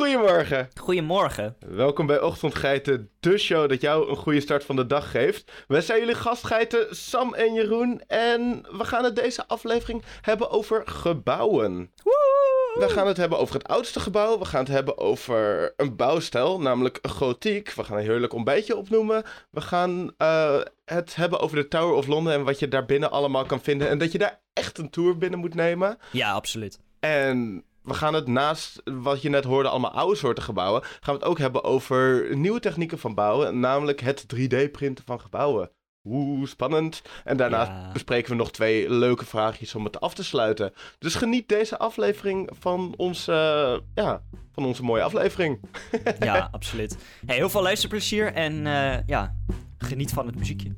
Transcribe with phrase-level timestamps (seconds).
[0.00, 0.68] Goedemorgen.
[0.80, 1.56] Goedemorgen.
[1.66, 5.52] Welkom bij Ochtendgeiten, de show dat jou een goede start van de dag geeft.
[5.68, 10.82] Wij zijn jullie gastgeiten Sam en Jeroen en we gaan het deze aflevering hebben over
[10.86, 11.90] gebouwen.
[12.74, 14.38] We gaan het hebben over het oudste gebouw.
[14.38, 17.72] We gaan het hebben over een bouwstijl, namelijk gotiek.
[17.72, 19.22] We gaan een heerlijk ontbijtje opnoemen.
[19.50, 23.10] We gaan uh, het hebben over de Tower of London en wat je daar binnen
[23.10, 23.88] allemaal kan vinden.
[23.88, 25.98] En dat je daar echt een tour binnen moet nemen.
[26.12, 26.78] Ja, absoluut.
[27.00, 31.20] En we gaan het naast wat je net hoorde, allemaal oude soorten gebouwen, gaan we
[31.20, 35.70] het ook hebben over nieuwe technieken van bouwen, namelijk het 3D-printen van gebouwen.
[36.04, 37.02] Oeh, spannend.
[37.24, 40.72] En daarnaast bespreken we nog twee leuke vraagjes om het af te sluiten.
[40.98, 43.32] Dus geniet deze aflevering van onze,
[43.94, 44.22] ja,
[44.52, 45.60] van onze mooie aflevering.
[46.20, 46.96] ja, absoluut.
[47.26, 49.34] Hey, heel veel luisterplezier en uh, ja,
[49.78, 50.72] geniet van het muziekje.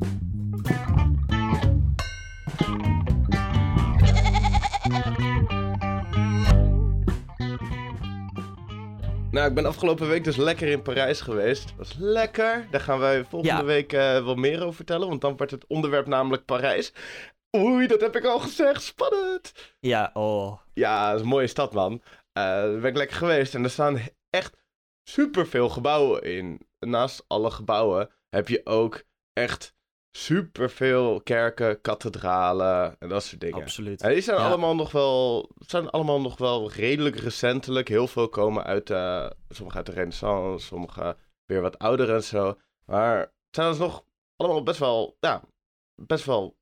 [9.32, 11.68] Nou, ik ben afgelopen week dus lekker in Parijs geweest.
[11.68, 12.66] Dat was lekker.
[12.70, 15.08] Daar gaan wij volgende week uh, wel meer over vertellen.
[15.08, 16.92] Want dan wordt het onderwerp namelijk Parijs.
[17.56, 18.82] Oei, dat heb ik al gezegd.
[18.82, 19.52] Spannend.
[19.80, 20.58] Ja, oh.
[20.74, 21.92] Ja, dat is een mooie stad, man.
[21.92, 23.54] Uh, daar ben ik lekker geweest.
[23.54, 24.56] En er staan echt
[25.02, 26.66] superveel gebouwen in.
[26.78, 29.74] Naast alle gebouwen heb je ook echt
[30.12, 33.62] superveel kerken, kathedralen en dat soort dingen.
[33.62, 34.02] Absoluut.
[34.02, 37.88] En die zijn, allemaal, nog wel, zijn allemaal nog wel redelijk recentelijk.
[37.88, 42.58] Heel veel komen uit, uh, sommige uit de renaissance, sommige weer wat ouder en zo.
[42.86, 44.04] Maar het zijn dus nog
[44.36, 45.42] allemaal best wel, ja,
[45.94, 46.56] best wel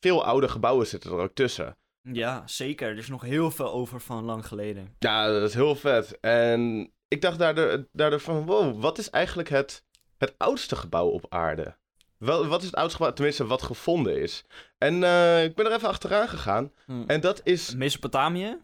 [0.00, 1.76] veel oude gebouwen zitten er ook tussen.
[2.02, 2.88] Ja, zeker.
[2.88, 4.94] Er is nog heel veel over van lang geleden.
[4.98, 6.20] Ja, dat is heel vet.
[6.20, 9.84] En ik dacht daardoor, daardoor van, wow, wat is eigenlijk het,
[10.18, 11.76] het oudste gebouw op aarde?
[12.18, 14.44] Wel, wat is het oudste gebouw, tenminste wat gevonden is?
[14.78, 16.72] En uh, ik ben er even achteraan gegaan.
[16.84, 17.04] Hmm.
[17.06, 17.74] En dat is...
[17.74, 18.58] Mesopotamië?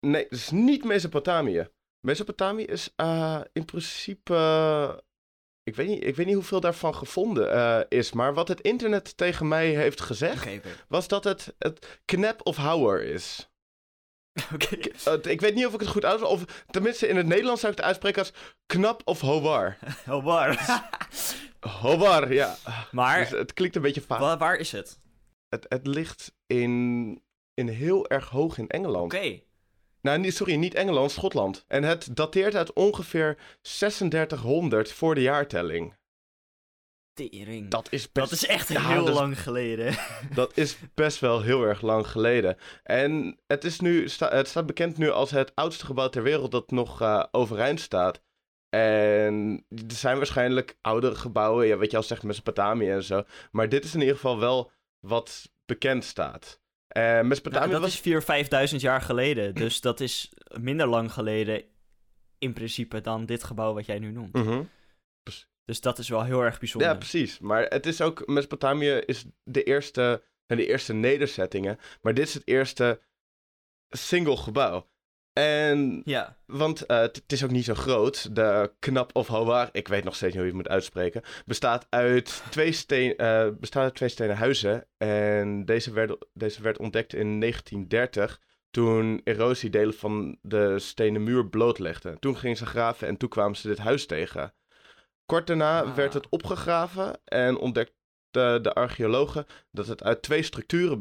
[0.00, 1.68] Nee, het is niet Mesopotamië.
[2.00, 5.04] Mesopotamië is uh, in principe...
[5.62, 8.12] ik, weet niet, ik weet niet hoeveel daarvan gevonden uh, is.
[8.12, 10.42] Maar wat het internet tegen mij heeft gezegd...
[10.42, 10.72] Okay, okay.
[10.88, 13.50] was dat het, het Knap of Hauer is.
[14.54, 14.76] Oké.
[15.28, 16.32] ik weet niet of ik het goed uitspreek.
[16.32, 18.32] Of tenminste in het Nederlands zou ik het uitspreken als
[18.66, 19.78] knap of howar.
[20.06, 20.58] howar.
[21.60, 22.56] Howar, ja.
[22.90, 23.18] Maar...
[23.18, 24.18] Dus het klinkt een beetje vaag.
[24.18, 25.00] Waar, waar is het?
[25.48, 25.66] het?
[25.68, 27.22] Het ligt in,
[27.54, 29.14] in heel erg hoog in Engeland.
[29.14, 29.40] Oké.
[30.00, 31.64] Nou, sorry, niet Engeland, Schotland.
[31.68, 35.96] En het dateert uit ongeveer 3600 voor de jaartelling.
[37.12, 37.70] Tering.
[37.70, 38.30] Dat is, best...
[38.30, 39.96] dat is echt heel lang geleden.
[40.34, 42.56] Dat is best wel heel erg lang geleden.
[42.82, 46.70] En het, is nu, het staat bekend nu als het oudste gebouw ter wereld dat
[46.70, 48.20] nog uh, overeind staat.
[48.68, 53.22] En er zijn waarschijnlijk oudere gebouwen, ja, weet je al zegt Mesopotamië en zo.
[53.50, 54.70] Maar dit is in ieder geval wel
[55.00, 56.60] wat bekend staat.
[56.96, 58.00] Uh, Mesopotamië dat was...
[58.00, 59.54] is 4.000, 5.000 jaar geleden.
[59.54, 61.64] Dus dat is minder lang geleden
[62.38, 64.32] in principe dan dit gebouw wat jij nu noemt.
[64.32, 64.62] Mhm.
[65.64, 66.88] Dus dat is wel heel erg bijzonder.
[66.88, 67.38] Ja, precies.
[67.38, 71.78] Maar het is ook, Mesopotamië is de eerste, de eerste nederzettingen.
[72.02, 73.00] Maar dit is het eerste
[73.88, 74.88] single gebouw.
[75.38, 76.36] En, ja.
[76.46, 78.34] want uh, het is ook niet zo groot.
[78.34, 81.86] De Knap of Howar, ik weet nog steeds niet hoe je het moet uitspreken, bestaat
[81.90, 84.86] uit twee, steen, uh, bestaat uit twee stenen huizen.
[84.96, 88.40] En deze werd, deze werd ontdekt in 1930,
[88.70, 92.16] toen erosie delen van de stenen muur blootlegde.
[92.18, 94.54] Toen gingen ze graven en toen kwamen ze dit huis tegen.
[95.26, 95.94] Kort daarna ah.
[95.94, 101.00] werd het opgegraven en ontdekte de archeologen dat het uit twee structuren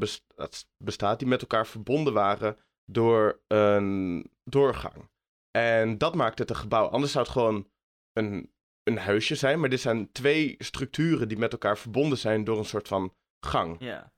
[0.77, 2.57] bestaat die met elkaar verbonden waren
[2.91, 5.09] door een doorgang.
[5.51, 6.87] En dat maakt het een gebouw.
[6.87, 7.67] Anders zou het gewoon
[8.13, 8.51] een,
[8.83, 9.59] een huisje zijn.
[9.59, 13.75] Maar dit zijn twee structuren die met elkaar verbonden zijn door een soort van gang.
[13.79, 14.11] Ja.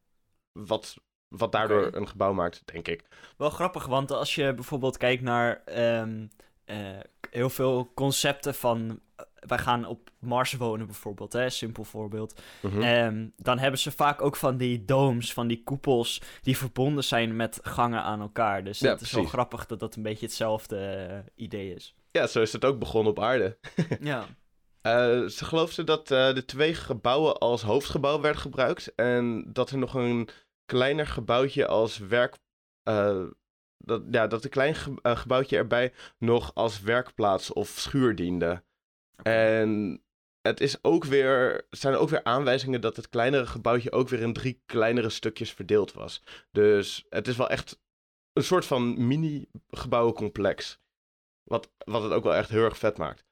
[0.52, 0.96] Wat,
[1.28, 3.04] wat daardoor een gebouw maakt, denk ik.
[3.38, 6.28] Wel grappig, want als je bijvoorbeeld kijkt naar ehm,
[6.66, 7.00] eh,
[7.30, 9.02] heel veel concepten van
[9.48, 12.42] wij gaan op Mars wonen bijvoorbeeld, hè, simpel voorbeeld.
[12.62, 12.88] Mm
[13.36, 17.60] dan hebben ze vaak ook van die domes, van die koepels, die verbonden zijn met
[17.62, 18.64] gangen aan elkaar.
[18.64, 21.96] Dus het is wel grappig dat dat een beetje hetzelfde eh, idee is.
[22.12, 23.58] Ja, zo is het ook begonnen op aarde.
[24.02, 24.26] ja.
[24.84, 29.78] Uh, ze geloofden dat uh, de twee gebouwen als hoofdgebouw werden gebruikt en dat er
[29.78, 30.30] nog een
[30.66, 32.38] kleiner gebouwtje als werk...
[33.78, 38.64] dat, ja, dat een klein gebouwtje erbij nog als werkplaats of schuur diende.
[39.24, 40.02] En
[40.42, 44.34] het is ook weer, zijn ook weer aanwijzingen dat het kleinere gebouwtje ook weer in
[44.34, 46.24] drie kleinere stukjes verdeeld was.
[46.52, 47.80] Dus het is wel echt
[48.34, 50.80] een soort van mini-gebouwencomplex.
[51.44, 53.28] Wat, wat het ook wel echt heel erg vet maakt.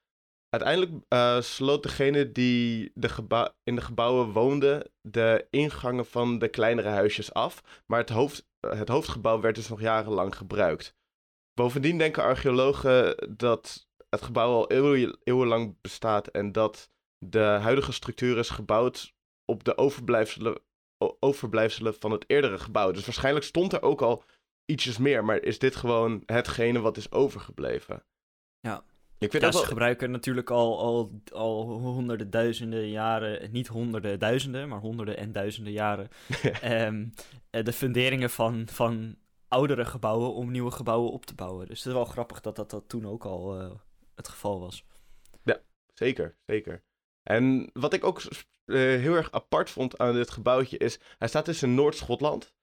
[0.49, 6.89] Uiteindelijk uh, sloot degene die de in de gebouwen woonde de ingangen van de kleinere
[6.89, 7.83] huisjes af.
[7.85, 10.95] Maar het, hoofd, het hoofdgebouw werd dus nog jarenlang gebruikt.
[11.53, 18.37] Bovendien denken archeologen dat het gebouw al eeuwen, eeuwenlang bestaat en dat de huidige structuur
[18.37, 19.13] is gebouwd
[19.45, 20.59] op de overblijfselen,
[21.19, 22.91] overblijfselen van het eerdere gebouw.
[22.91, 24.23] Dus waarschijnlijk stond er ook al
[24.65, 28.03] ietsjes meer, maar is dit gewoon hetgene wat is overgebleven?
[28.59, 28.83] Ja.
[29.19, 29.69] Ik vind ja, dat ze wel...
[29.69, 35.73] gebruiken natuurlijk al, al, al honderden, duizenden jaren, niet honderden, duizenden, maar honderden en duizenden
[35.73, 36.09] jaren,
[36.61, 37.05] ehm,
[37.49, 39.15] eh, de funderingen van, van
[39.47, 41.67] oudere gebouwen om nieuwe gebouwen op te bouwen.
[41.67, 43.71] Dus het is wel grappig dat dat, dat toen ook al uh,
[44.17, 44.83] het geval was.
[45.43, 45.61] Ja,
[45.93, 46.83] zeker, zeker.
[47.23, 51.47] En wat ik ook uh, heel erg apart vond aan dit gebouwtje is, hij staat
[51.47, 52.55] in Noord-Schotland.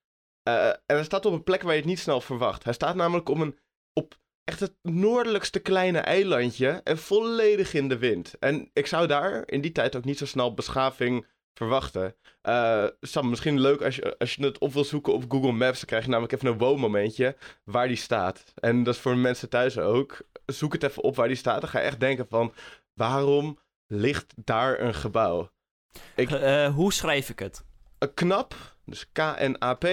[0.49, 2.65] Uh, en hij staat op een plek waar je het niet snel verwacht.
[2.65, 3.59] Hij staat namelijk op, een,
[3.93, 8.39] op echt het noordelijkste kleine eilandje en volledig in de wind.
[8.39, 12.15] En ik zou daar in die tijd ook niet zo snel beschaving verwachten.
[12.43, 15.79] Uh, Sam, misschien leuk als je, als je het op wil zoeken op Google Maps.
[15.79, 18.45] Dan krijg je namelijk even een wow-momentje waar die staat.
[18.55, 20.19] En dat is voor mensen thuis ook.
[20.47, 21.61] Zoek het even op waar die staat.
[21.61, 22.53] Dan ga je echt denken van,
[22.93, 25.51] waarom ligt daar een gebouw?
[26.15, 27.65] Ik, uh, hoe schrijf ik het?
[28.15, 28.55] Knap,
[28.85, 29.87] dus K-N-A-P.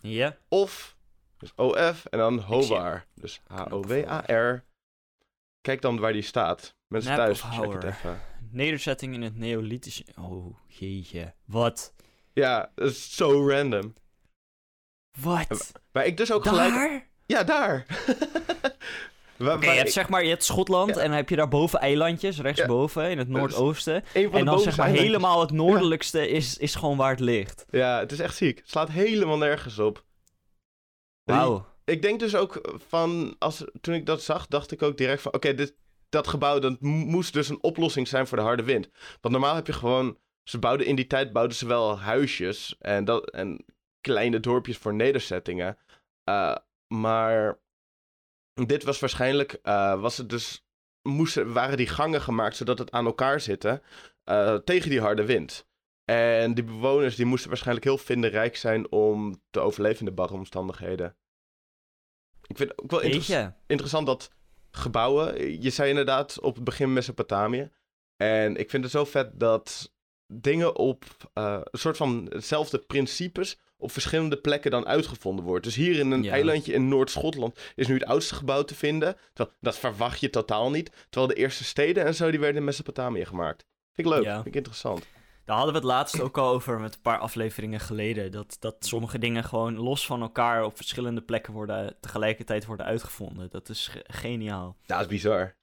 [0.00, 0.36] Ja.
[0.48, 0.96] Of,
[1.38, 3.04] dus O-F en dan Howar.
[3.14, 4.64] Dus H-O-W-A-R.
[5.60, 6.76] Kijk dan waar die staat.
[6.86, 8.20] Mensen thuis, check het even.
[8.52, 10.04] Nederzetting in het Neolithische...
[10.18, 11.34] Oh, jeetje.
[11.44, 11.94] Wat?
[12.32, 13.94] Ja, dat is zo random.
[15.20, 15.72] Wat?
[15.92, 16.72] Maar ik dus ook gelijk...
[16.74, 17.08] Daar?
[17.26, 17.86] Ja, daar.
[19.36, 21.00] Waar- waar je hebt ik- zeg maar, je hebt Schotland Ja.
[21.00, 24.04] en dan heb je daarboven eilandjes, rechtsboven, in het noordoosten.
[24.14, 25.00] En dan zeg maar eilandjes.
[25.00, 27.64] helemaal het noordelijkste is, is gewoon waar het ligt.
[27.70, 28.58] Ja, het is echt ziek.
[28.58, 30.04] Het slaat helemaal nergens op.
[31.24, 31.66] Wauw.
[31.84, 35.32] Ik denk dus ook van, als, toen ik dat zag, dacht ik ook direct van,
[35.34, 35.74] oké, dit
[36.10, 38.90] dat gebouw, dat mo- moest dus een oplossing zijn voor de harde wind.
[39.20, 43.04] Want normaal heb je gewoon, ze bouwden in die tijd, bouwden ze wel huisjes en,
[43.04, 43.64] dat, en
[44.00, 45.78] kleine dorpjes voor nederzettingen.
[46.24, 47.58] Eh, maar
[48.66, 50.64] dit was waarschijnlijk, eh, was het dus,
[51.02, 53.82] moesten, waren die gangen gemaakt zodat het aan elkaar zitten
[54.24, 55.68] eh, tegen die harde wind.
[56.04, 60.34] En die bewoners die moesten waarschijnlijk heel vindingrijk zijn om te overleven in de barre
[60.34, 61.16] omstandigheden.
[62.46, 63.00] Ik vind het ook wel
[63.66, 64.30] interessant dat
[64.70, 67.70] gebouwen, je zei inderdaad op het begin Mesopotamië.
[68.16, 69.92] En ik vind het zo vet dat
[70.26, 75.64] dingen op eh, een soort van hetzelfde principes op verschillende plekken dan uitgevonden wordt.
[75.64, 76.32] Dus hier in een Ja.
[76.32, 79.16] eilandje in Noord-Schotland is nu het oudste gebouw te vinden.
[79.32, 80.90] Terwijl, dat verwacht je totaal niet.
[81.10, 83.66] Terwijl de eerste steden en zo, die werden in Mesopotamië gemaakt.
[83.92, 84.34] Vind ik leuk, Ja.
[84.34, 85.06] vind ik interessant.
[85.50, 88.32] Daar hadden we het laatst ook al over met een paar afleveringen geleden.
[88.32, 93.50] Dat, dat sommige dingen gewoon los van elkaar op verschillende plekken worden, tegelijkertijd worden uitgevonden.
[93.50, 94.76] Dat is ge- geniaal.
[94.86, 95.56] Dat is bizar.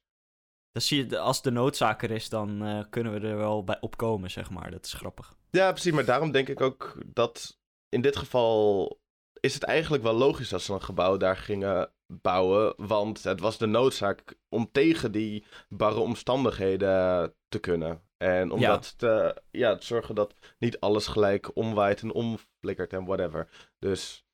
[0.72, 3.80] Dan zie je, als de noodzaak er is, dan eh, kunnen we er wel bij
[3.80, 4.70] opkomen, zeg maar.
[4.70, 5.36] Dat is grappig.
[5.50, 5.92] Ja, precies.
[5.92, 7.58] Maar daarom denk ik ook dat
[7.88, 9.00] in dit geval
[9.40, 12.74] is het eigenlijk wel logisch dat ze een gebouw daar gingen bouwen.
[12.76, 18.07] Want het was de noodzaak om tegen die barre omstandigheden te kunnen.
[18.18, 18.68] En om Ja.
[18.68, 23.48] dat te, ja, te zorgen dat niet alles gelijk omwaait en omflikkert en whatever.
[23.78, 24.24] Dus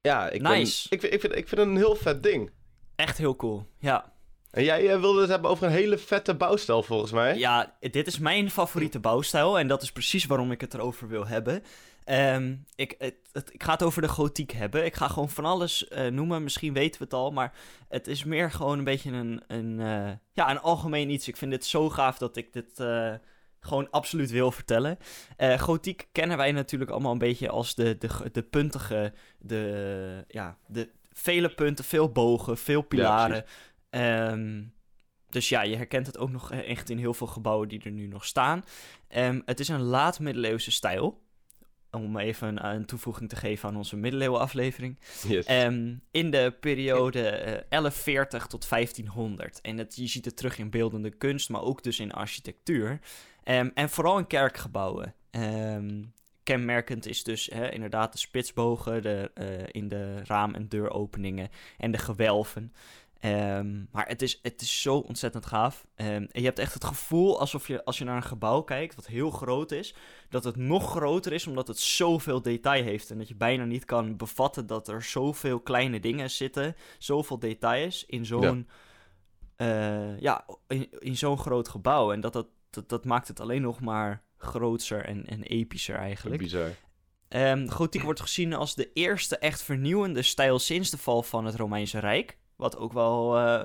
[0.00, 0.86] ja, ik, ben- Nice.
[0.90, 2.50] ik, vind, ik, vind, ik vind het een heel vet ding.
[2.96, 4.12] Echt heel cool, ja.
[4.50, 7.38] En jij eh, wilde het hebben over een hele vette bouwstijl volgens mij.
[7.38, 11.26] Ja, dit is mijn favoriete bouwstijl en dat is precies waarom ik het erover wil
[11.26, 11.62] hebben.
[12.04, 14.84] Ehm, ik, het, het- ik ga het over de gotiek hebben.
[14.84, 17.52] Ik ga gewoon van alles eh, noemen, misschien weten we het al, maar
[17.88, 21.28] het is meer gewoon een beetje een, een, eh, ja, een algemeen iets.
[21.28, 23.14] Ik vind dit zo gaaf dat ik dit eh,
[23.60, 24.98] gewoon absoluut wil vertellen.
[25.58, 30.90] Gotiek kennen wij natuurlijk allemaal een beetje als de, de, de puntige, de, ja, de
[31.12, 33.44] vele punten, veel bogen, veel pilaren.
[33.90, 34.62] Ehm,
[35.30, 38.06] dus ja, je herkent het ook nog echt in heel veel gebouwen die er nu
[38.06, 38.64] nog staan.
[39.08, 41.22] Ehm, het is een laat-middeleeuwse stijl.
[41.94, 44.98] Om even een, een toevoeging te geven aan onze middeleeuwen aflevering.
[45.28, 45.46] Yes.
[45.46, 49.60] Ehm, in de periode eh, 1140 tot 1500.
[49.60, 53.00] En je ziet het terug in beeldende kunst, maar ook dus in architectuur.
[53.44, 55.14] Ehm, en vooral in kerkgebouwen.
[55.30, 56.02] Ehm,
[56.42, 61.48] kenmerkend is dus hè, inderdaad de spitsbogen de, eh, in de raam- en deuropeningen
[61.78, 62.72] en de gewelven.
[63.20, 65.86] Ehm, maar het is, het is zo ontzettend gaaf.
[65.94, 68.94] Ehm, en je hebt echt het gevoel alsof je, als je naar een gebouw kijkt,
[68.94, 69.94] wat heel groot is,
[70.28, 73.10] dat het nog groter is omdat het zoveel detail heeft.
[73.10, 78.04] En dat je bijna niet kan bevatten dat er zoveel kleine dingen zitten, zoveel details
[78.06, 78.68] in zo'n
[79.56, 80.14] ja.
[80.18, 82.12] ja, in, in zo'n groot gebouw.
[82.12, 86.42] En dat, dat, dat, dat maakt het alleen nog maar grootser en, en epischer eigenlijk.
[86.42, 86.70] Bizar.
[87.28, 91.54] Ehm, gotiek wordt gezien als de eerste echt vernieuwende stijl sinds de val van het
[91.54, 92.38] Romeinse Rijk.
[92.64, 93.64] Wat ook wel, eh,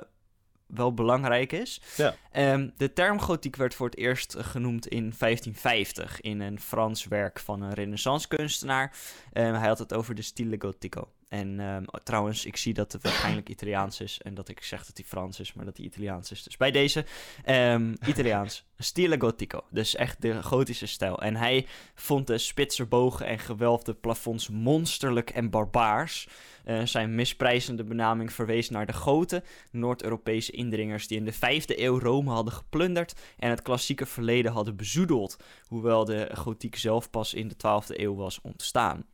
[0.66, 1.80] wel belangrijk is.
[1.96, 2.14] Ja.
[2.32, 7.38] Ehm, de term gotiek werd voor het eerst genoemd in 1550 in een Frans werk
[7.38, 8.96] van een renaissance kunstenaar.
[9.32, 11.08] Ehm, hij had het over de stile gotico.
[11.30, 14.96] En ehm, trouwens, ik zie dat het waarschijnlijk Italiaans is en dat ik zeg dat
[14.96, 16.42] hij Frans is, maar dat hij Italiaans is.
[16.42, 17.04] Dus bij deze,
[17.48, 19.64] um, Italiaans, stile gotico.
[19.70, 21.22] Dus echt de gotische stijl.
[21.22, 26.28] En hij vond de spitse bogen en gewelfde plafonds monsterlijk en barbaars.
[26.64, 31.98] Uh, zijn misprijzende benaming verwees naar de Goten, Noord-Europese indringers die in de 5e eeuw
[31.98, 37.48] Rome hadden geplunderd en het klassieke verleden hadden bezoedeld, hoewel de gotiek zelf pas in
[37.48, 39.04] de 12e eeuw was ontstaan.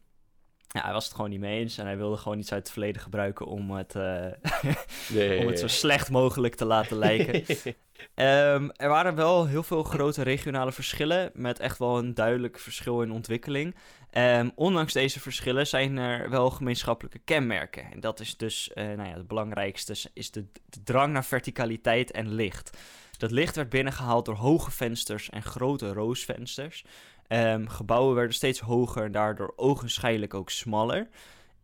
[0.68, 2.72] Ja, hij was het gewoon niet mee eens en hij wilde gewoon iets uit het
[2.72, 4.26] verleden gebruiken om het, uh,
[5.08, 5.40] nee.
[5.40, 7.34] om het zo slecht mogelijk te laten lijken.
[7.34, 13.02] um, er waren wel heel veel grote regionale verschillen met echt wel een duidelijk verschil
[13.02, 13.74] in ontwikkeling.
[14.12, 17.92] Um, ondanks deze verschillen zijn er wel gemeenschappelijke kenmerken.
[17.92, 22.10] En dat is dus, uh, nou ja, het belangrijkste is de, de drang naar verticaliteit
[22.10, 22.76] en licht.
[23.18, 26.84] Dat licht werd binnengehaald door hoge vensters en grote roosvensters.
[27.28, 31.08] Um, gebouwen werden steeds hoger en daardoor ogenschijnlijk ook smaller.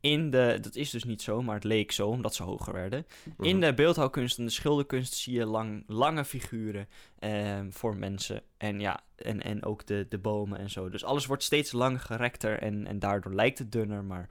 [0.00, 3.06] In de, dat is dus niet zo, maar het leek zo omdat ze hoger werden.
[3.38, 3.66] In mhm.
[3.66, 6.88] de beeldhouwkunst en de schilderkunst zie je lang, lange figuren
[7.20, 8.42] um, voor mensen.
[8.56, 10.88] En ja, en, en ook de, de bomen en zo.
[10.88, 14.28] Dus alles wordt steeds langer gerekter en, en daardoor lijkt het dunner, maar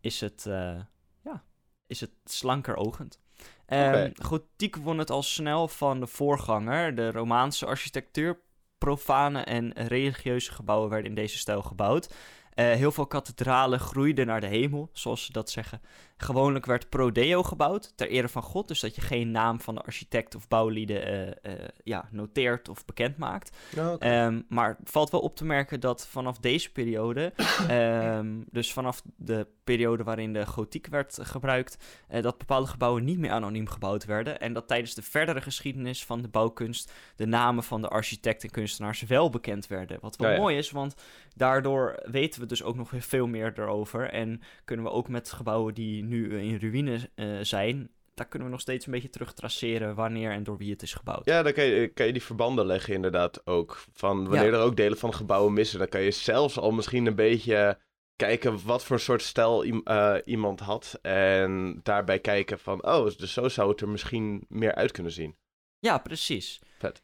[0.00, 0.80] is het, uh,
[1.20, 1.44] ja,
[1.86, 3.20] is het slanker ogend.
[3.66, 4.12] Um, okay.
[4.14, 8.40] Gotiek won het al snel van de voorganger, de Romaanse architectuur
[8.84, 12.08] profane en religieuze gebouwen werden in deze stijl gebouwd.
[12.08, 12.14] Uh,
[12.54, 15.80] heel veel kathedralen groeiden naar de hemel, zoals ze dat zeggen.
[16.22, 19.82] Gewoonlijk werd prodeo gebouwd ter ere van God, dus dat je geen naam van de
[19.82, 23.56] architect of bouwlieden uh, uh, ja, noteert of bekend maakt.
[23.78, 24.26] Oh, okay.
[24.26, 27.32] um, maar het valt wel op te merken dat vanaf deze periode,
[27.70, 33.18] um, dus vanaf de periode waarin de gotiek werd gebruikt, uh, dat bepaalde gebouwen niet
[33.18, 34.40] meer anoniem gebouwd werden.
[34.40, 38.50] En dat tijdens de verdere geschiedenis van de bouwkunst de namen van de architect en
[38.50, 39.98] kunstenaars wel bekend werden.
[40.00, 40.94] Wat wel mooi is, want
[41.34, 44.10] daardoor weten we dus ook nog veel meer erover.
[44.10, 48.54] En kunnen we ook met gebouwen die nu in ruïne uh, zijn, daar kunnen we
[48.54, 51.24] nog steeds een beetje terug traceren wanneer en door wie het is gebouwd.
[51.24, 53.84] Ja, dan kan je, kan je die verbanden leggen inderdaad ook.
[53.92, 57.14] Van wanneer er ook delen van gebouwen missen, dan kan je zelfs al misschien een
[57.14, 57.78] beetje
[58.16, 60.98] kijken wat voor soort stijl uh, iemand had.
[61.02, 65.36] En daarbij kijken van, oh, dus zo zou het er misschien meer uit kunnen zien.
[65.78, 66.60] Ja, precies.
[66.78, 67.02] Vet.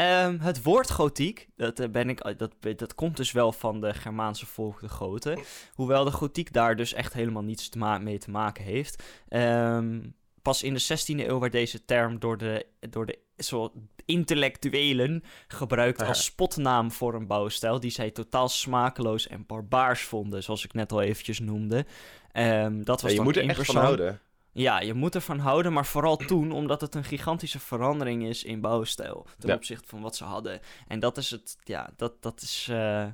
[0.00, 3.94] Um, het woord gotiek, dat, uh, ben ik, dat, dat komt dus wel van de
[3.94, 5.38] Germaanse volk, de Goten.
[5.74, 9.02] Hoewel de gotiek daar dus echt helemaal niets te mee te maken heeft.
[9.28, 13.72] Um, pas in de 16e eeuw werd deze term door de, door de zo
[14.04, 20.64] intellectuelen gebruikt als spotnaam voor een bouwstijl die zij totaal smakeloos en barbaars vonden, zoals
[20.64, 21.86] ik net al eventjes noemde.
[22.32, 24.20] Um, dat was ja, je moet er echt van houden.
[24.58, 28.60] Ja, je moet ervan houden, maar vooral toen omdat het een gigantische verandering is in
[28.60, 30.60] bouwstijl ten opzichte van wat ze hadden.
[30.86, 33.06] En dat is het, ja, dat, dat is, uh,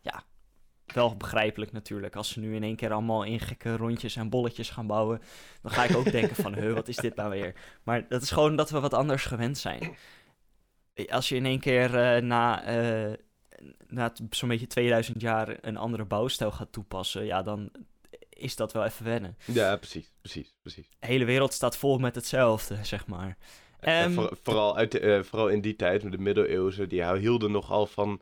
[0.00, 0.22] ja,
[0.86, 2.16] wel begrijpelijk natuurlijk.
[2.16, 5.20] Als ze nu in één keer allemaal in gekke rondjes en bolletjes gaan bouwen,
[5.62, 7.54] dan ga ik ook denken van, he, wat is dit nou weer?
[7.82, 9.96] Maar dat is gewoon dat we wat anders gewend zijn.
[11.08, 13.12] Als je in één keer uh, na, uh,
[13.88, 17.70] na zo'n beetje 2000 jaar een andere bouwstijl gaat toepassen, ja, dan
[18.36, 19.36] is dat wel even wennen.
[19.44, 20.88] Ja, precies, precies, precies.
[20.98, 23.36] De hele wereld staat vol met hetzelfde, zeg maar.
[23.80, 27.50] Um, voor, vooral, uit de, uh, vooral in die tijd, met de middeleeuwen, die hielden
[27.50, 28.20] nogal van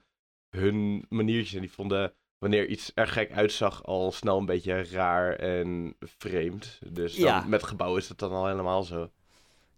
[0.50, 1.54] hun maniertjes.
[1.54, 6.78] En die vonden wanneer iets er gek uitzag al snel een beetje raar en vreemd.
[6.88, 7.44] Dus dan, ja.
[7.46, 9.10] met gebouwen is dat dan al helemaal zo.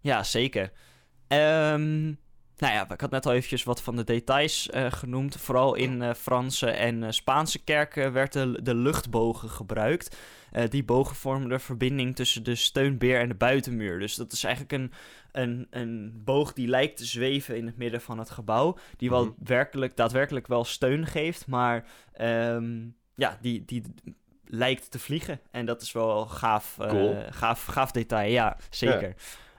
[0.00, 0.72] Ja, zeker.
[1.28, 2.18] Um,
[2.56, 5.36] nou ja, ik had net al eventjes wat van de details uh, genoemd.
[5.36, 10.16] Vooral in uh, Franse en uh, Spaanse kerken werden de luchtbogen gebruikt.
[10.68, 13.98] die bogen vormen de verbinding tussen de steunbeer en de buitenmuur.
[13.98, 14.92] Dus dat is eigenlijk een,
[15.32, 18.78] een, een boog die lijkt te zweven in het midden van het gebouw.
[18.96, 19.46] Die wel mm -hmm.
[19.46, 21.84] werkelijk, daadwerkelijk wel steun geeft, maar
[22.20, 23.82] um, ja, die, die
[24.44, 25.40] lijkt te vliegen.
[25.50, 27.16] En dat is wel gaaf, cool.
[27.30, 29.14] gaaf, gaaf detail, ja, zeker.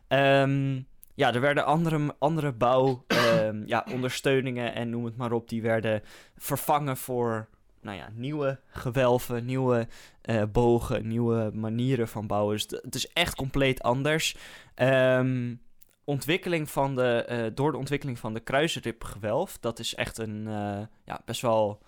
[0.07, 0.41] Ja.
[0.41, 0.87] Um,
[1.17, 5.61] ja, er werden andere, andere bouw, um, ja, ondersteuningen en noem het maar op, die
[5.61, 6.01] werden
[6.35, 7.47] vervangen voor
[7.81, 9.87] nou ja, nieuwe gewelven, nieuwe
[10.25, 12.55] uh, bogen, nieuwe manieren van bouwen.
[12.55, 14.37] Dus het is echt compleet anders.
[14.75, 15.61] Um,
[16.03, 20.79] ontwikkeling van de, uh, door de ontwikkeling van de kruisribgewelf, dat is echt een uh,
[21.03, 21.81] ja, best wel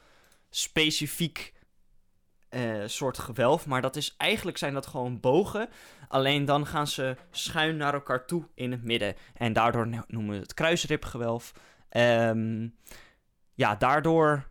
[0.50, 1.53] specifiek
[2.50, 3.65] uh, soort gewelf.
[3.65, 5.70] Maar dat is eigenlijk zijn dat gewoon bogen.
[6.08, 9.15] Alleen dan gaan ze schuin naar elkaar toe in het midden.
[9.34, 11.53] En daardoor noemen we het kruisribgewelf.
[11.91, 12.75] Um,
[13.53, 14.48] ja, daardoor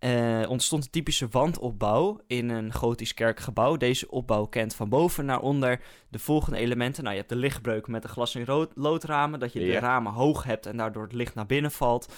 [0.00, 3.76] uh, ontstond een typische wandopbouw in een gotisch kerkgebouw.
[3.76, 7.02] Deze opbouw kent van boven naar onder de volgende elementen.
[7.02, 10.44] Nou, je hebt de lichtbreuk met de glas- en loodramen, dat je de ramen hoog
[10.44, 12.12] hebt en daardoor het licht naar binnen valt.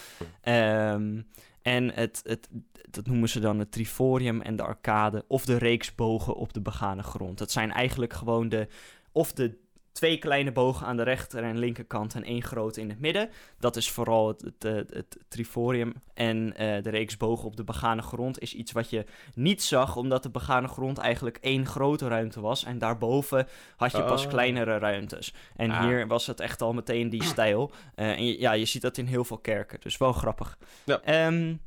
[0.45, 1.27] Um,
[1.63, 2.49] en het, het,
[2.91, 7.03] dat noemen ze dan het triforium en de arcade of de reeksbogen op de begane
[7.03, 7.39] grond.
[7.39, 8.69] Dat zijn eigenlijk gewoon de,
[9.13, 9.59] of de
[9.93, 13.31] twee kleine bogen aan de rechter en linkerkant en één grote in het midden.
[13.59, 15.93] Dat is vooral het, het, het, triforium.
[16.15, 19.97] En uh, de reeks bogen op de begane grond is iets wat je niet zag,
[19.97, 22.65] omdat de begane grond eigenlijk één grote ruimte was.
[22.65, 24.31] En daarboven had je pas oh.
[24.31, 25.35] kleinere ruimtes.
[25.57, 25.83] En ah.
[25.83, 27.71] hier was het echt al meteen die stijl.
[27.97, 30.59] Uh, en ja, je ziet dat in heel veel kerken, dus wel grappig.
[30.85, 31.27] Ja.
[31.27, 31.61] Um,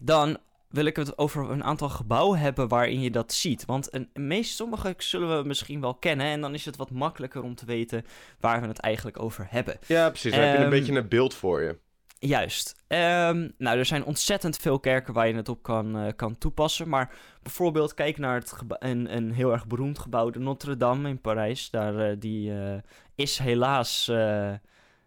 [0.00, 0.38] dan
[0.70, 3.64] wil ik het over een aantal gebouwen hebben waarin je dat ziet.
[3.64, 6.26] Want een, meest sommige zullen we misschien wel kennen.
[6.26, 8.04] En dan is het wat makkelijker om te weten
[8.40, 9.78] waar we het eigenlijk over hebben.
[9.86, 10.32] Ja, precies.
[10.32, 11.78] Dan heb je een ehm, beetje een beeld voor je.
[12.18, 12.84] Juist.
[12.88, 16.88] Um, nou, er zijn ontzettend veel kerken waar je het op kan, uh, kan toepassen.
[16.88, 21.20] Maar bijvoorbeeld, kijk naar het een, een heel erg beroemd gebouw, de Notre Dame in
[21.20, 21.70] Parijs.
[21.70, 22.74] Daar, uh, die uh,
[23.14, 24.06] is helaas,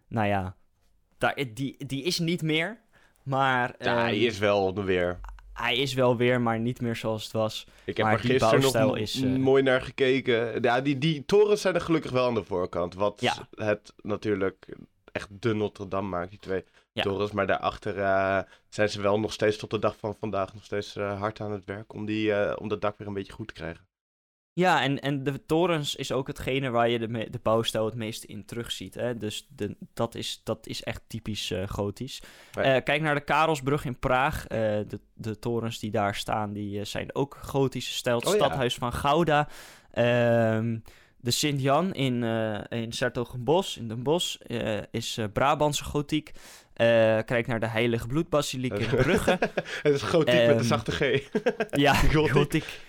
[0.08, 0.56] nou ja,
[1.18, 2.82] daar, die, die is niet meer.
[3.22, 5.20] Maar, ja, hij ehm, is wel weer
[5.54, 7.66] hij is wel weer, maar niet meer zoals het was.
[7.84, 9.36] Ik heb er gisteren nog is, uh...
[9.36, 10.62] mooi naar gekeken.
[10.62, 12.94] Ja, die, die torens zijn er gelukkig wel aan de voorkant.
[12.94, 13.20] Wat
[13.54, 14.66] het natuurlijk
[15.12, 17.32] echt de Notre Dame maakt, die twee torens.
[17.32, 20.96] Maar daarachter uh, zijn ze wel nog steeds tot de dag van vandaag nog steeds
[20.96, 23.54] uh, hard aan het werk om, die, om dat dak weer een beetje goed te
[23.54, 23.86] krijgen.
[24.56, 28.26] Ja, en, en de torens is ook hetgene waar je de, de bouwstijl het meeste
[28.26, 28.94] in terugziet.
[28.94, 29.16] Hè?
[29.16, 32.22] Dus de, dat, is, dat is echt typisch uh, gotisch.
[32.58, 34.42] Uh, kijk naar de Karelsbrug in Praag.
[34.42, 38.16] Uh, de, de torens die daar staan, die zijn ook gotische stijl.
[38.16, 39.48] Het oh, stadhuis van Gouda.
[39.90, 40.78] Ehm,
[41.16, 42.22] de Sint-Jan in,
[42.68, 44.36] in Sertogenbos, in Den Bosch,
[44.90, 46.32] is Brabantse gotiek.
[47.24, 49.38] kijk naar de Heilige Bloedbasiliek in Brugge.
[49.82, 51.28] Het is gotiek um, met de zachte G.
[51.70, 51.94] ja,
[52.38, 52.80] gotiek.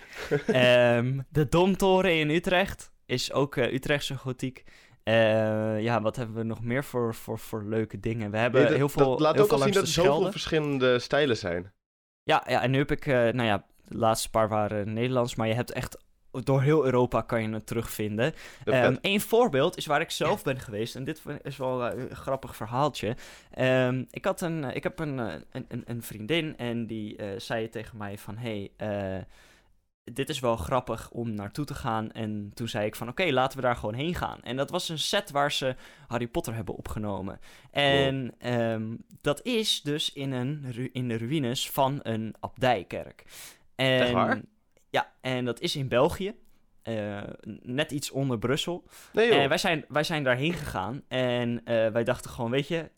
[0.48, 4.64] Um, de Domtoren in Utrecht is ook uh, Utrechtse gotiek.
[5.04, 8.30] Uh, ja, wat hebben we nog meer voor, voor, voor leuke dingen?
[8.30, 9.10] We hebben heel veel.
[9.10, 11.72] Dat laat heel ook al zien dat er zoveel verschillende stijlen zijn.
[12.22, 15.48] Ja, ja en nu heb ik, uh, nou ja, de laatste paar waren Nederlands, maar
[15.48, 16.04] je hebt echt
[16.44, 18.34] door heel Europa kan je het terugvinden.
[18.64, 20.96] Um, een voorbeeld is waar ik zelf ben geweest.
[20.96, 23.16] En dit is wel een grappig verhaaltje.
[23.58, 27.68] Um, ik, had een, ik heb een, een, een, een vriendin en die uh, zei
[27.68, 28.36] tegen mij van...
[28.36, 29.22] Hey, uh,
[30.12, 32.12] dit is wel grappig om naartoe te gaan.
[32.12, 34.42] En toen zei ik van, oké, laten we daar gewoon heen gaan.
[34.42, 37.40] En dat was een set waar ze Harry Potter hebben opgenomen.
[37.70, 43.24] En ehm, dat is dus in, een, in de ruïnes van een abdijkerk.
[43.74, 44.40] En, waar?
[44.90, 46.34] Ja, en dat is in België.
[46.84, 47.22] Uh,
[47.62, 48.84] net iets onder Brussel.
[49.12, 51.02] Nee, en wij zijn, wij zijn daarheen gegaan.
[51.08, 52.90] En uh, wij dachten gewoon, weet je,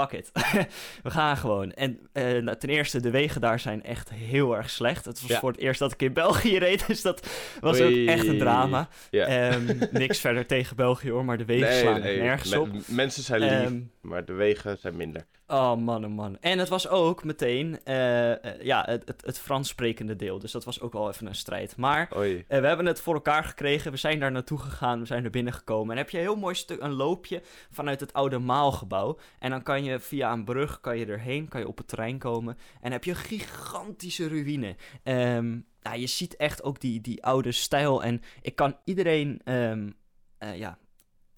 [0.00, 0.30] fuck it.
[1.02, 1.72] we gaan gewoon.
[1.72, 5.04] En uh, ten eerste, de wegen daar zijn echt heel erg slecht.
[5.04, 7.28] Het was voor het eerst dat ik in België reed, dus dat
[7.60, 8.88] was ook echt een drama.
[9.10, 9.52] Ja.
[9.52, 12.20] Um, niks verder tegen België hoor, maar de wegen nee, slaan nee.
[12.20, 12.68] nergens op.
[12.86, 15.26] mensen zijn lief, um, maar de wegen zijn minder.
[15.54, 16.36] Oh man, oh man.
[16.40, 20.38] En het was ook meteen uh, uh, ja, het, het, het, Frans sprekende deel.
[20.38, 21.76] Dus dat was ook wel even een strijd.
[21.76, 23.90] Maar uh, we hebben het voor elkaar gekregen.
[23.90, 25.00] We zijn daar naartoe gegaan.
[25.00, 25.90] We zijn er binnen gekomen.
[25.90, 29.18] En heb je een heel mooi stuk, een loopje vanuit het oude Maalgebouw.
[29.38, 31.48] En dan kan je via een brug kan je erheen.
[31.48, 32.58] Kan je op het terrein komen.
[32.80, 34.76] En heb je een gigantische ruïne.
[35.04, 38.02] Um, nou, je ziet echt ook die, die oude stijl.
[38.02, 39.94] En ik kan iedereen um,
[40.38, 40.78] ja,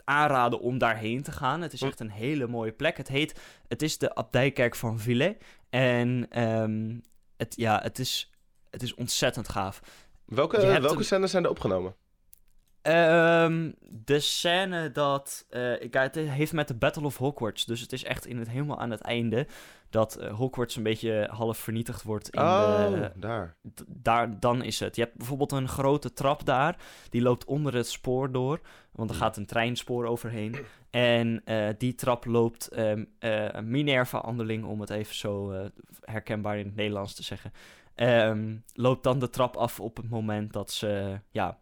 [0.07, 1.61] aanraden om daarheen te gaan.
[1.63, 1.87] Het is hm.
[1.87, 2.97] echt een hele mooie plek.
[2.97, 5.35] Het heet, het is de Abdijkerk van Villers.
[5.71, 7.01] En um,
[7.37, 8.31] het, ja, het is,
[8.71, 9.81] het is ontzettend gaaf.
[10.25, 11.95] Welke, welke scènes zijn er opgenomen?
[12.83, 15.47] Um, de scène dat.
[15.51, 17.65] Uh, het heeft met de Battle of Hogwarts.
[17.65, 19.47] Dus het is echt in het, helemaal aan het einde.
[19.91, 22.31] Dat uh, Hogwarts een beetje half vernietigd wordt.
[22.31, 23.57] In oh, de, daar.
[23.87, 24.41] daar.
[24.41, 24.97] Dan is het.
[24.97, 26.77] Je hebt bijvoorbeeld een grote trap daar.
[27.11, 28.61] Die loopt onder het spoor door.
[28.93, 30.57] Want er gaat een treinspoor overheen.
[30.91, 33.09] En uh, die trap loopt um,
[33.63, 35.53] Minerva-anderling, om het even zo
[36.01, 37.53] herkenbaar in het Nederlands te zeggen.
[37.95, 41.21] Um, loopt dan de trap af op het moment dat ze.
[41.31, 41.59] Ja,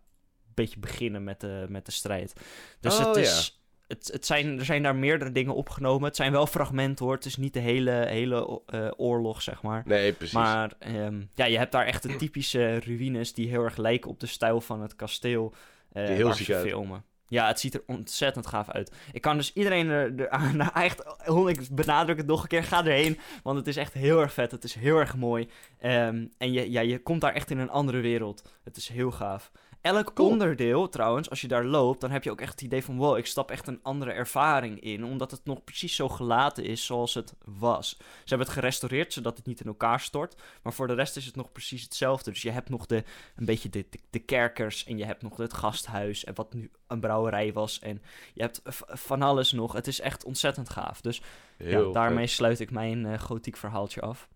[0.55, 2.41] beetje beginnen met de, met de strijd.
[2.81, 3.64] Dus oh, het is.
[3.89, 6.09] Het, het zijn, er zijn daar meerdere dingen opgenomen.
[6.09, 7.15] Het zijn wel fragmenten hoor.
[7.15, 9.83] Het is niet de hele, hele uh, oorlog, zeg maar.
[9.87, 10.35] Nee, precies.
[10.35, 14.21] Maar um, ja, je hebt daar echt de typische ruïnes die heel erg lijken op
[14.21, 15.55] de stijl van het kasteel.
[15.93, 17.05] Uh, die heel waar ze filmen.
[17.29, 18.93] Ja, het ziet er ontzettend gaaf uit.
[19.13, 21.05] Ik kan dus iedereen er, er nou, echt,
[21.49, 23.19] ik benadruk het nog een keer, ga erheen.
[23.43, 25.49] Want het is echt heel erg vet, het is heel erg mooi.
[25.83, 28.53] Um, en je, ja, je komt daar echt in een andere wereld.
[28.65, 29.51] Het is heel gaaf.
[29.85, 32.97] Elk onderdeel, trouwens, als je daar loopt, dan heb je ook echt het idee van:
[32.97, 35.05] wow, ik stap echt een andere ervaring in.
[35.05, 37.89] Omdat het nog precies zo gelaten is zoals het was.
[37.99, 40.43] Ze hebben het gerestaureerd zodat het niet in elkaar stort.
[40.63, 42.31] Maar voor de rest is het nog precies hetzelfde.
[42.31, 43.05] Dus je hebt nog de,
[43.37, 46.25] een beetje de, de, kerkers en je hebt nog het gasthuis.
[46.25, 47.79] En wat nu een brouwerij was.
[47.79, 48.03] En
[48.35, 49.73] je hebt van alles nog.
[49.73, 51.01] Het is echt ontzettend gaaf.
[51.01, 51.23] Dus
[51.59, 54.29] ja, daarmee sluit ik mijn uh, gotiek verhaaltje af.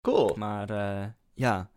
[0.00, 0.34] Cool.
[0.36, 1.70] Maar uh, ja.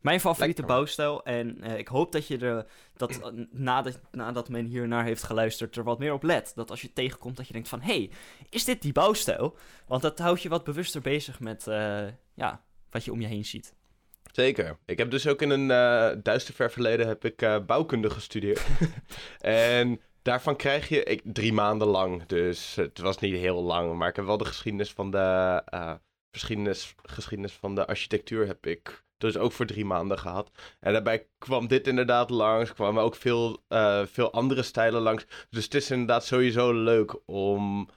[0.00, 1.24] Mijn favoriete bouwstijl.
[1.24, 5.84] En uh, ik hoop dat je er, dat nadat, nadat men hiernaar heeft geluisterd, er
[5.84, 6.52] wat meer op let.
[6.54, 8.10] Dat als je tegenkomt, dat je denkt van, hey,
[8.48, 9.56] is dit die bouwstijl?
[9.86, 13.44] Want dat houdt je wat bewuster bezig met, uh, ja, wat je om je heen
[13.44, 13.74] ziet.
[14.32, 14.78] Zeker.
[14.86, 18.66] Ik heb dus ook in een uh, duister ver verleden heb ik bouwkunde gestudeerd.
[19.40, 24.08] en daarvan krijg je, ik, drie maanden lang, dus het was niet heel lang, maar
[24.08, 25.62] ik heb wel de geschiedenis van de,
[26.32, 30.50] geschiedenis, geschiedenis van de architectuur heb ik dus ook voor drie maanden gehad.
[30.80, 32.72] En daarbij kwam dit inderdaad langs.
[32.72, 35.26] Kwamen ook veel, uh, veel andere stijlen langs.
[35.50, 37.88] Dus het is inderdaad sowieso leuk om,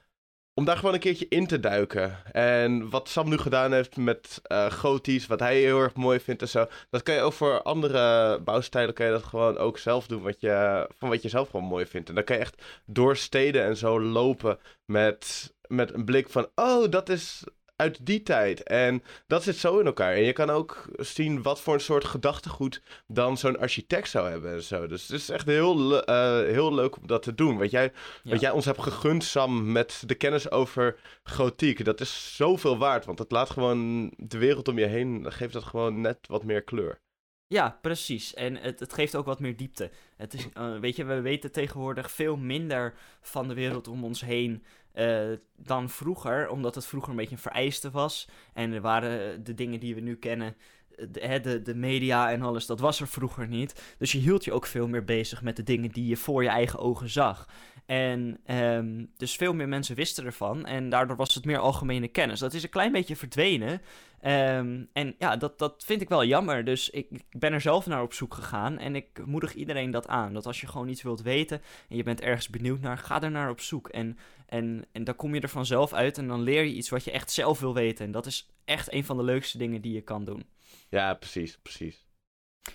[0.54, 2.32] om daar gewoon een keertje in te duiken.
[2.32, 6.42] En wat Sam nu gedaan heeft met uh, gotisch, wat hij heel erg mooi vindt
[6.42, 6.66] en zo.
[6.90, 10.22] Dat kan je ook voor andere bouwstijlen kan je dat gewoon ook zelf doen.
[10.22, 12.08] Wat je, van wat je zelf gewoon mooi vindt.
[12.08, 16.48] En dan kan je echt door steden en zo lopen met, met een blik van...
[16.54, 17.44] Oh, dat is
[17.76, 18.62] uit die tijd.
[18.62, 20.14] En dat zit zo in elkaar.
[20.14, 24.52] En je kan ook zien wat voor een soort gedachtegoed dan zo'n architect zou hebben
[24.52, 24.86] en zo.
[24.86, 27.58] Dus het is echt heel, uh, heel leuk om dat te doen.
[27.58, 27.92] Wat jij,
[28.24, 31.84] wat jij ons hebt gegund, Sam, met de kennis over gotiek.
[31.84, 35.64] Dat is zoveel waard, want het laat gewoon de wereld om je heen, geeft dat
[35.64, 37.02] gewoon net wat meer kleur.
[37.46, 38.34] Ja, precies.
[38.34, 39.90] En het, het geeft ook wat meer diepte.
[40.16, 44.20] Het is, uh, weet je, we weten tegenwoordig veel minder van de wereld om ons
[44.20, 48.28] heen uh, dan vroeger, omdat het vroeger een beetje een vereiste was.
[48.52, 50.56] En er waren de dingen die we nu kennen,
[50.96, 53.94] de, de, de, media en alles, dat was er vroeger niet.
[53.98, 56.48] Dus je hield je ook veel meer bezig met de dingen die je voor je
[56.48, 57.48] eigen ogen zag.
[57.86, 60.66] En um, dus veel meer mensen wisten ervan.
[60.66, 62.38] En daardoor was het meer algemene kennis.
[62.38, 63.70] Dat is een klein beetje verdwenen.
[63.72, 66.64] Um, en ja, dat, dat vind ik wel jammer.
[66.64, 68.78] Dus ik, ik, ben er zelf naar op zoek gegaan.
[68.78, 70.34] En ik moedig iedereen dat aan.
[70.34, 73.30] Dat als je gewoon iets wilt weten en je bent ergens benieuwd naar, ga er
[73.30, 73.88] naar op zoek.
[73.88, 77.04] En, en, en dan kom je er vanzelf uit en dan leer je iets wat
[77.04, 78.04] je echt zelf wil weten.
[78.04, 80.46] En dat is echt een van de leukste dingen die je kan doen.
[80.88, 82.06] Ja, precies, precies.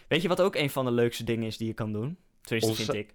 [0.07, 2.17] Weet je wat ook een van de leukste dingen is die je kan doen?
[2.41, 3.13] Tenminste, vind ik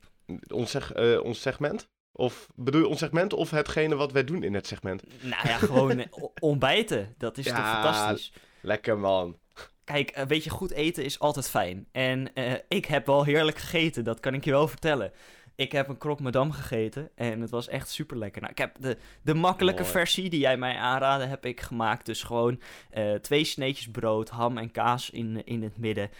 [0.53, 1.89] ons, uh, ons segment?
[2.17, 5.03] Of bedoel je ons segment of hetgene wat wij doen in het segment?
[5.23, 6.07] Nou ja, gewoon eh,
[6.41, 7.15] ontbijten.
[7.19, 8.33] Dat is toch fantastisch?
[8.61, 9.39] Lekker man.
[9.85, 11.87] Kijk, uh, weet je, goed eten is altijd fijn.
[11.93, 15.13] En uh, ik heb wel heerlijk gegeten, dat kan ik je wel vertellen.
[15.57, 18.41] Ik heb een croque madame gegeten en het was echt super lekker.
[18.41, 22.07] Nou, ik heb de, de makkelijke versie die jij mij aanraadde, heb ik gemaakt.
[22.07, 22.61] Dus gewoon
[22.95, 26.11] uh, twee sneetjes brood, ham en kaas in, in het midden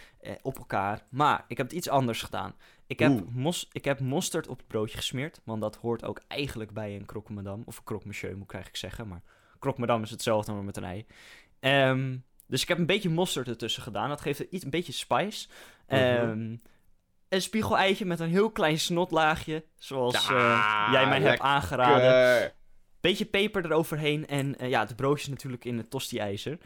[0.41, 1.05] op elkaar.
[1.09, 2.55] Maar ik heb het iets anders gedaan.
[2.87, 5.41] Ik heb, mos, ik heb mosterd op het broodje gesmeerd.
[5.43, 7.63] Want dat hoort ook eigenlijk bij een croque madame.
[7.65, 9.07] Of een croque monsieur moet ik eigenlijk zeggen.
[9.07, 9.21] Maar
[9.59, 11.05] croque madame is hetzelfde, maar met een ei.
[11.59, 14.09] Um, dus ik heb een beetje mosterd ertussen gedaan.
[14.09, 15.47] Dat geeft iets, een beetje spice.
[15.87, 16.61] Um,
[17.29, 19.65] een spiegeleitje met een heel klein snotlaagje.
[19.75, 22.53] Zoals uh, jij mij hebt aangeraden
[23.07, 26.51] beetje peper eroverheen en uh, ja, de broodjes natuurlijk in het tosti-ijzer.
[26.51, 26.59] Um,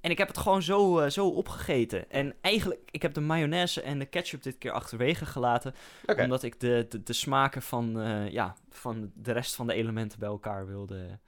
[0.00, 2.10] en ik heb het gewoon zo, uh, zo opgegeten.
[2.10, 5.74] En eigenlijk, ik heb de mayonaise en de ketchup dit keer achterwege gelaten.
[6.06, 6.24] Okay.
[6.24, 10.18] Omdat ik de, de, de smaken van, uh, ja, van de rest van de elementen
[10.18, 11.18] bij elkaar wilde,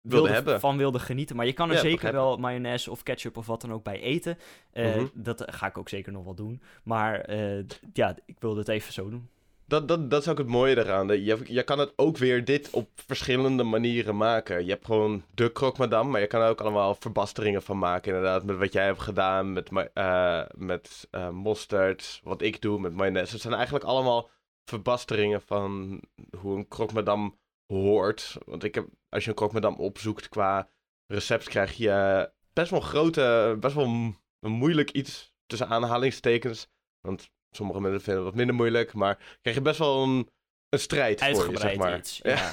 [0.00, 0.60] wilde, hebben.
[0.60, 1.36] van wilde genieten.
[1.36, 4.00] Maar je kan er ja, zeker wel mayonaise of ketchup of wat dan ook bij
[4.00, 4.38] eten.
[4.72, 5.10] Uh, -hmm.
[5.14, 6.62] Dat ga ik ook zeker nog wel doen.
[6.82, 9.28] Maar uh, ja, ik wilde het even zo doen.
[9.72, 11.24] Dat, dat, dat is ook het mooie eraan.
[11.24, 14.64] Je, je kan het ook weer dit op verschillende manieren maken.
[14.64, 18.14] Je hebt gewoon de croque madame, maar je kan er ook allemaal verbasteringen van maken.
[18.14, 22.94] Inderdaad, met wat jij hebt gedaan, met, uh, met uh, mosterd, wat ik doe met
[22.94, 23.32] mayonaise.
[23.32, 24.30] Het zijn eigenlijk allemaal
[24.64, 26.00] verbasteringen van
[26.38, 27.34] hoe een croque madame
[27.66, 28.36] hoort.
[28.44, 30.68] Want ik heb, als je een croque madame opzoekt qua
[31.06, 36.68] recept, krijg je best wel grote, best wel moeilijk iets tussen aanhalingstekens.
[37.00, 40.28] Want Sommige mensen vinden het wat minder moeilijk, maar krijg je best wel een,
[40.68, 41.98] een strijd voor je, zeg maar.
[41.98, 42.36] Iets, ja.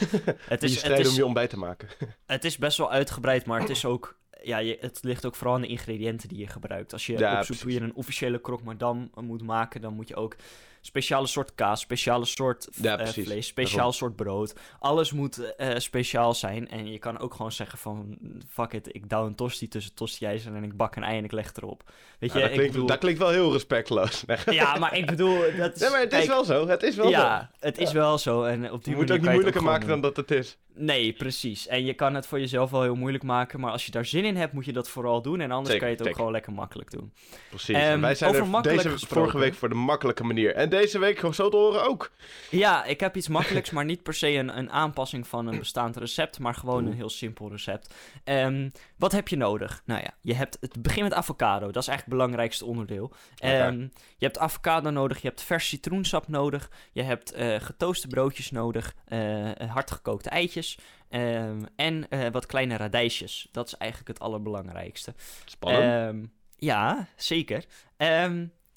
[0.53, 1.89] het is, strijd om je ontbijt te maken.
[2.25, 4.17] het is best wel uitgebreid, maar het is ook...
[4.43, 6.93] Ja, je, het ligt ook vooral aan de ingrediënten die je gebruikt.
[6.93, 10.35] Als je ja, hoe je een officiële croque madame moet maken, dan moet je ook
[10.81, 14.53] speciale soort kaas, speciale soort ja, uh, vlees, speciaal soort brood.
[14.79, 16.69] Alles moet uh, speciaal zijn.
[16.69, 18.17] En je kan ook gewoon zeggen van,
[18.49, 21.31] fuck it, ik douw een tosti tussen tosti-ijzer en ik bak een ei en ik
[21.31, 21.83] leg erop.
[22.19, 22.87] Weet je, dat, klinkt, bedoel...
[22.87, 24.23] dat klinkt wel heel respectloos.
[24.45, 25.39] ja, maar ik bedoel...
[25.57, 27.65] Dat is, ja, maar het is wel zo, het is wel ja, zo.
[27.65, 28.43] het is wel zo.
[28.43, 30.57] En op die je moet ook niet moeilijker maken dan dat het is.
[30.79, 31.67] Nee, precies.
[31.67, 33.59] En je kan het voor jezelf wel heel moeilijk maken.
[33.59, 35.41] Maar als je daar zin in hebt, moet je dat vooral doen.
[35.41, 36.19] En anders Zeker, kan je het ook zeker.
[36.19, 37.13] gewoon lekker makkelijk doen.
[37.49, 37.75] Precies.
[37.75, 39.17] Ehm, en wij zijn over er deze gesproken.
[39.17, 40.55] vorige week voor de makkelijke manier.
[40.55, 42.11] En deze week, zo te horen, ook.
[42.49, 45.97] Ja, ik heb iets makkelijks, maar niet per se een, een aanpassing van een bestaand
[45.97, 47.93] recept, maar gewoon een heel simpel recept.
[48.23, 49.81] Ehm, wat heb je nodig?
[49.85, 53.11] Nou ja, je hebt het begin met avocado, dat is eigenlijk het belangrijkste onderdeel.
[53.37, 53.79] Ehm,
[54.17, 58.95] je hebt avocado nodig, je hebt vers citroensap nodig, je hebt eh getooste broodjes nodig,
[59.05, 60.77] eh hardgekookte eitjes
[61.09, 63.47] ehm, en eh, wat kleine radijsjes.
[63.51, 65.13] Dat is eigenlijk het allerbelangrijkste.
[65.45, 66.29] Spannend.
[66.55, 67.65] Ja, zeker.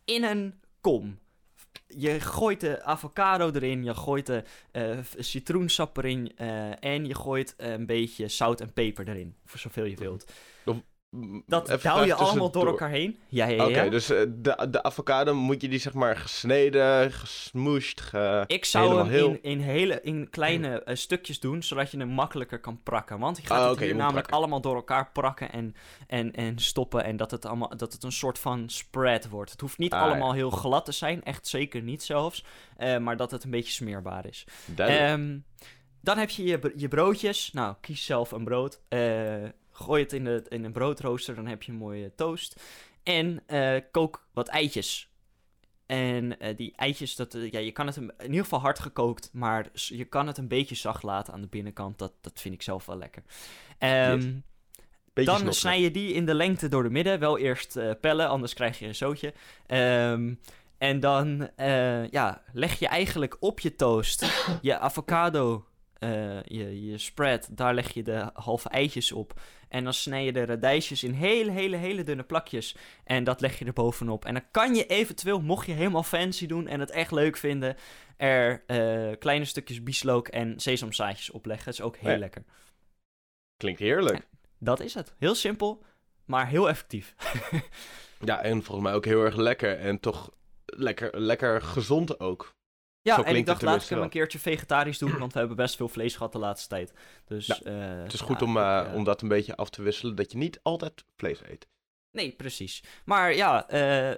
[0.05, 1.19] In een kom.
[1.97, 7.15] Je gooit de avocado erin, je gooit de eh, v- citroensap erin eh, en je
[7.15, 10.33] gooit een beetje zout en peper erin, voor zoveel je wilt.
[11.47, 13.19] Dat douw je allemaal door elkaar heen.
[13.29, 13.91] Ja, ja, Oké, ja.
[13.91, 18.45] dus eh, de, de avocado moet je die zeg maar gesneden, gesmoeshed, ge...
[18.47, 22.09] Ik zou hem heel- in, in, hele, in kleine eh, stukjes doen, zodat je hem
[22.09, 23.19] makkelijker kan prakken.
[23.19, 24.37] Want je gaat Ah, het oké, hier namelijk prakken.
[24.37, 25.75] allemaal door elkaar prakken en,
[26.07, 27.05] en, en stoppen.
[27.05, 29.51] En dat het, allemaal, dat het een soort van spread wordt.
[29.51, 32.45] Het hoeft niet Ah, allemaal heel glad te zijn, echt zeker niet zelfs.
[32.77, 34.45] eh, maar dat het een beetje smeerbaar is.
[34.67, 35.07] Duidelijk.
[35.09, 35.39] Ehm,
[36.01, 37.51] dan heb je je, br- je broodjes.
[37.53, 38.81] Nou, kies zelf een brood.
[38.89, 39.35] Eh,
[39.73, 42.61] gooi het in, de, in een broodrooster, dan heb je een mooie toast.
[43.03, 45.11] En eh, kook wat eitjes.
[45.87, 49.31] En eh, die eitjes, dat, eh, ja, je kan het in ieder geval hard gekookt,
[49.33, 51.99] maar je kan het een beetje zacht laten aan de binnenkant.
[51.99, 53.23] Dat, dat vind ik zelf wel lekker.
[53.79, 54.33] Ehm,
[55.15, 55.25] Yes.
[55.25, 57.19] Dan snij je die in de lengte door de midden.
[57.19, 59.35] Wel eerst pellen, anders krijg je een zootje.
[59.67, 60.35] Ehm,
[60.79, 61.51] en dan
[62.11, 64.27] ja, leg je eigenlijk op je toast
[64.63, 65.67] je avocado,
[66.03, 67.49] eh, je, je spread.
[67.51, 69.41] Daar leg je de halve eitjes op.
[69.69, 72.77] En dan snij je de radijsjes in hele, hele, hele dunne plakjes.
[73.05, 74.25] En dat leg je er bovenop.
[74.25, 77.77] En dan kan je eventueel, mocht je helemaal fancy doen en het echt leuk vinden,
[78.17, 81.65] er eh, kleine stukjes bieslook en sesamzaadjes opleggen.
[81.65, 82.19] Dat is ook heel Ja.
[82.19, 82.45] lekker.
[83.57, 84.29] Klinkt heerlijk.
[84.59, 85.15] Dat is het.
[85.19, 85.85] Heel simpel,
[86.25, 87.15] maar heel effectief.
[88.25, 89.79] Ja, en volgens mij ook heel erg lekker.
[89.79, 90.31] En toch
[90.65, 92.55] lekker, lekker gezond ook.
[93.03, 95.77] Ja, en ik dacht, laat ik hem een keertje vegetarisch doen, want we hebben best
[95.77, 96.93] veel vlees gehad de laatste tijd.
[97.25, 99.71] Dus, Ja, eh, Het is goed ja, om, eh, eh, om dat een beetje af
[99.71, 100.15] te wisselen.
[100.15, 101.69] Dat je niet altijd vlees eet.
[102.11, 102.85] Nee, precies.
[103.05, 103.67] Maar ja,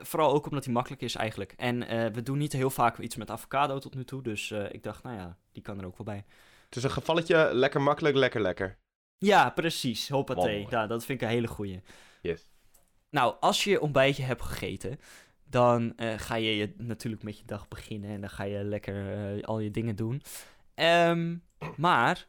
[0.02, 1.52] vooral ook omdat hij makkelijk is eigenlijk.
[1.56, 1.78] En
[2.12, 5.16] we doen niet heel vaak iets met avocado tot nu toe, dus ik dacht, nou
[5.16, 6.24] ja, die kan er ook wel bij.
[6.64, 8.78] Het is een gevalletje lekker makkelijk, lekker lekker.
[9.18, 10.08] Ja, precies.
[10.08, 10.66] Hoppatee.
[10.70, 11.80] Ja, dat vind ik een hele goeie.
[12.20, 12.50] Yes.
[13.10, 14.98] Nou, als je je ontbijtje hebt gegeten,
[15.44, 19.12] dan eh, ga je, je natuurlijk met je dag beginnen en dan ga je lekker
[19.36, 20.22] eh, al je dingen doen.
[20.74, 21.36] Ehm,
[21.76, 22.26] maar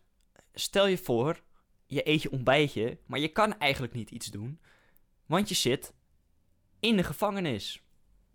[0.54, 1.42] stel je voor,
[1.86, 4.60] je eet je ontbijtje, maar je kan eigenlijk niet iets doen,
[5.26, 5.94] want je zit
[6.80, 7.84] in de gevangenis.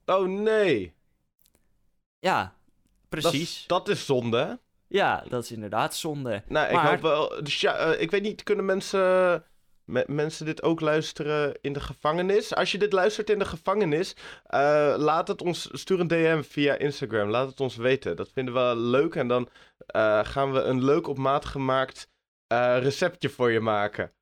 [0.06, 0.94] Oh nee.
[2.18, 2.56] Ja,
[3.08, 3.64] precies.
[3.66, 4.60] dat is zonde.
[4.86, 6.42] Ja, dat is inderdaad zonde.
[6.48, 7.42] Nou, ik Maar- hoop wel.
[7.44, 9.44] Dus ja, eh, ik weet niet, kunnen mensen,
[9.90, 12.54] me- mensen dit ook luisteren in de gevangenis?
[12.54, 16.74] Als je dit luistert in de gevangenis, eh, laat het ons, stuur een DM via
[16.78, 17.28] Instagram.
[17.28, 18.16] Laat het ons weten.
[18.16, 19.14] Dat vinden we leuk.
[19.14, 19.48] En dan
[19.86, 22.08] eh, gaan we een leuk op maat gemaakt
[22.46, 24.12] eh, receptje voor je maken.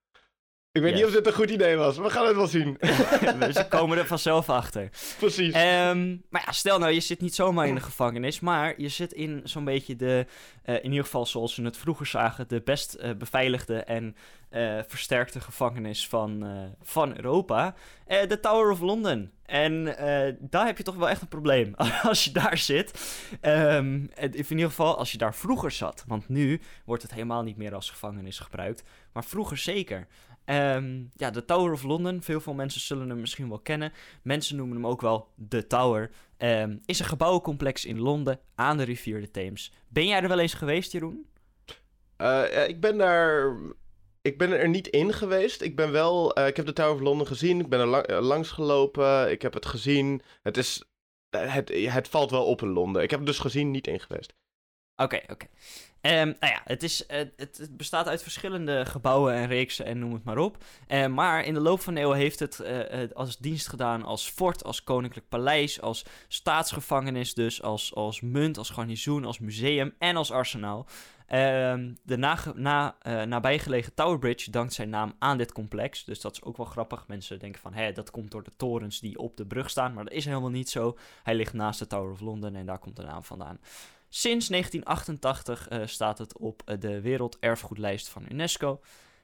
[0.73, 1.01] Ik weet Yes.
[1.01, 1.97] niet of dit een goed idee was.
[1.97, 2.77] We gaan het wel zien.
[3.55, 4.89] Ze komen er vanzelf achter.
[5.19, 5.53] Precies.
[5.55, 9.13] Ehm, maar ja, stel nou, je zit niet zomaar in de gevangenis, maar je zit
[9.13, 10.27] in zo'n beetje de,
[10.63, 14.17] eh, in ieder geval zoals we het vroeger zagen, de best eh, beveiligde en
[14.49, 16.47] eh, versterkte gevangenis van,
[16.83, 17.75] van Europa,
[18.07, 19.31] de Tower of London.
[19.45, 19.85] En
[20.41, 23.19] daar heb je toch wel echt een probleem als je daar zit.
[23.41, 27.57] En in ieder geval als je daar vroeger zat, want nu wordt het helemaal niet
[27.57, 30.07] meer als gevangenis gebruikt, maar vroeger zeker.
[30.49, 33.93] Ehm, ja, de Tower of London, veel veel mensen zullen hem misschien wel kennen.
[34.23, 36.11] Mensen noemen hem ook wel de Tower.
[36.37, 39.73] Ehm, is een gebouwencomplex in Londen aan de rivier de Theems.
[39.89, 41.27] Ben jij er wel eens geweest, Jeroen?
[42.17, 43.57] Eh, ik ben daar.
[44.23, 45.61] Ik ben er niet in geweest.
[45.63, 46.35] Ik ben wel.
[46.35, 47.61] eh, ik heb de Tower of London gezien.
[47.61, 49.31] Ik ben er lang, eh, langs gelopen.
[49.31, 50.23] Ik heb het gezien.
[50.43, 50.85] Het is.
[51.37, 53.03] Het, het valt wel op in Londen.
[53.03, 54.35] Ik heb het dus gezien, niet in geweest.
[54.97, 55.47] Oké, oké.
[56.01, 60.13] Ehm, nou ja, het, is, het, het bestaat uit verschillende gebouwen en reeksen en noem
[60.13, 60.65] het maar op.
[60.87, 64.05] Eh, maar in de loop van de eeuwen heeft het eh, eh, als dienst gedaan
[64.05, 69.95] als fort, als koninklijk paleis, als staatsgevangenis dus, als, als munt, als garnizoen, als museum
[69.99, 70.87] en als arsenaal.
[71.29, 72.17] Ehm, de
[72.55, 76.05] na, eh, nabijgelegen Tower Bridge dankt zijn naam aan dit complex.
[76.05, 77.07] Dus dat is ook wel grappig.
[77.07, 79.93] Mensen denken van, hé, dat komt door de torens die op de brug staan.
[79.95, 80.99] Maar dat is helemaal niet zo.
[81.23, 83.59] Hij ligt naast de Tower of London en daar komt de naam vandaan.
[84.09, 88.81] Sinds 1988 eh, staat het op eh, de Werelderfgoedlijst van UNESCO.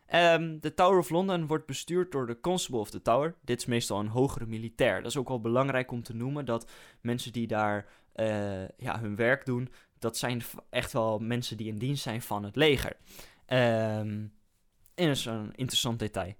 [0.07, 3.35] Ehm, de Tower of London wordt bestuurd door de Constable of the Tower.
[3.43, 5.03] Dit is meestal een hogere militair.
[5.03, 6.71] Dat is ook wel belangrijk om te noemen dat
[7.01, 9.69] mensen die daar eh, ja, hun werk doen,
[9.99, 12.97] dat zijn echt wel mensen die in dienst zijn van het leger.
[13.47, 14.33] Um,
[14.95, 16.35] en dat is een interessant detail.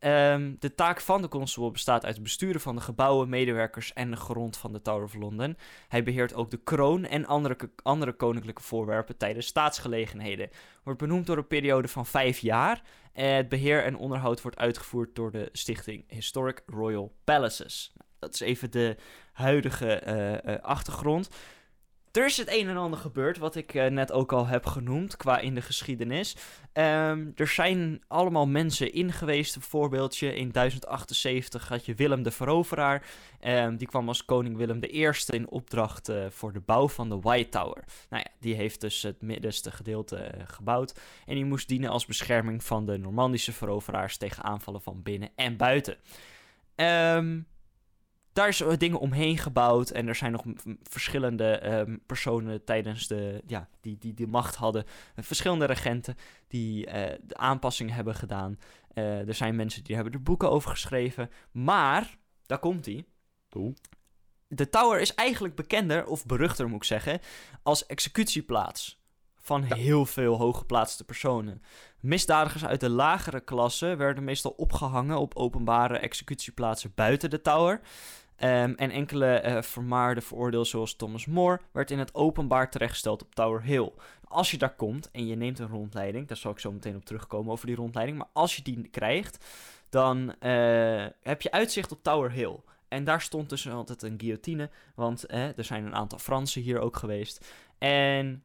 [0.00, 4.10] Um, de taak van de constable bestaat uit het besturen van de gebouwen, medewerkers en
[4.10, 5.56] de grond van de Tower of London.
[5.88, 10.50] Hij beheert ook de kroon en andere, andere koninklijke voorwerpen tijdens staatsgelegenheden.
[10.82, 12.82] Wordt benoemd door een periode van vijf jaar.
[13.12, 17.92] Het beheer en onderhoud wordt uitgevoerd door de stichting Historic Royal Palaces.
[18.18, 18.96] Dat is even de
[19.32, 21.28] huidige uh, uh, achtergrond.
[22.12, 25.16] Er is het een en ander gebeurd, wat ik uh, net ook al heb genoemd,
[25.16, 26.36] qua in de geschiedenis.
[26.72, 29.56] Um, er zijn allemaal mensen in geweest.
[29.56, 33.06] Een voorbeeldje, in 1078 had je Willem de Veroveraar.
[33.40, 37.20] Um, die kwam als koning Willem I in opdracht uh, voor de bouw van de
[37.20, 37.84] White Tower.
[38.08, 41.00] Nou ja, die heeft dus het middenste gedeelte uh, gebouwd.
[41.26, 45.56] En die moest dienen als bescherming van de Normandische veroveraars tegen aanvallen van binnen en
[45.56, 45.96] buiten.
[46.76, 47.46] Um,
[48.32, 49.90] daar is dingen omheen gebouwd.
[49.90, 50.44] En er zijn nog
[50.82, 54.84] verschillende um, personen tijdens de, ja, die, die de macht hadden.
[54.84, 56.16] Uh, verschillende regenten
[56.48, 58.58] die uh, de aanpassingen hebben gedaan.
[58.94, 61.30] Uh, er zijn mensen die hebben er boeken over geschreven.
[61.50, 62.16] Maar,
[62.46, 63.04] daar komt hij.
[64.48, 67.20] De Tower is eigenlijk bekender, of beruchter moet ik zeggen,
[67.62, 69.00] als executieplaats
[69.40, 69.76] van ja.
[69.76, 71.62] heel veel hooggeplaatste personen.
[72.00, 77.80] Misdadigers uit de lagere klasse werden meestal opgehangen op openbare executieplaatsen buiten de Tower.
[78.42, 83.34] Um, en enkele uh, vermaarde veroordeelden zoals Thomas More werd in het openbaar terechtgesteld op
[83.34, 83.92] Tower Hill.
[84.24, 87.04] Als je daar komt en je neemt een rondleiding, daar zal ik zo meteen op
[87.04, 89.44] terugkomen over die rondleiding, maar als je die krijgt,
[89.88, 92.56] dan uh, heb je uitzicht op Tower Hill.
[92.88, 96.78] En daar stond dus altijd een guillotine, want eh, er zijn een aantal Fransen hier
[96.78, 97.52] ook geweest.
[97.78, 98.44] En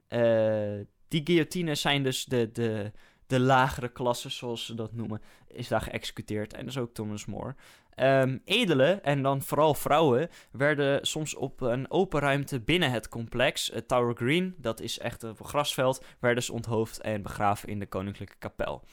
[1.07, 2.91] die guillotines zijn dus de, de,
[3.27, 6.53] de lagere klasse, zoals ze dat noemen, is daar geëxecuteerd.
[6.53, 7.55] En dat is ook Thomas More.
[7.99, 13.71] Um, edelen, en dan vooral vrouwen, werden soms op een open ruimte binnen het complex,
[13.73, 17.85] het Tower Green, dat is echt een grasveld, werden ze onthoofd en begraven in de
[17.85, 18.83] koninklijke kapel.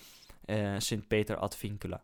[0.47, 2.03] Uh, Sint Peter ad Vincula.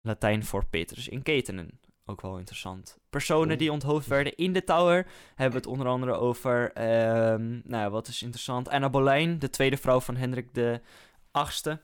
[0.00, 1.80] Latijn voor Petrus in ketenen.
[2.06, 2.98] Ook wel interessant.
[3.10, 6.82] Personen die onthoofd werden in de Tower hebben het onder andere over,
[7.32, 10.80] um, nou wat is interessant, Anna Boleyn, de tweede vrouw van Hendrik de
[11.30, 11.80] Achtste.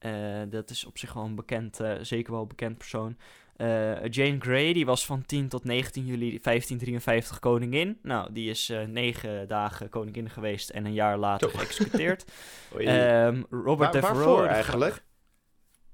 [0.00, 3.16] Uh, dat is op zich wel een bekend, uh, zeker wel een bekend persoon.
[3.56, 7.98] Uh, Jane Grey, die was van 10 tot 19 juli 1553 koningin.
[8.02, 12.24] Nou, die is negen dagen koningin geweest en een jaar later geëxecuteerd.
[12.78, 15.02] um, Robert Waar, Waarvoor eigenlijk?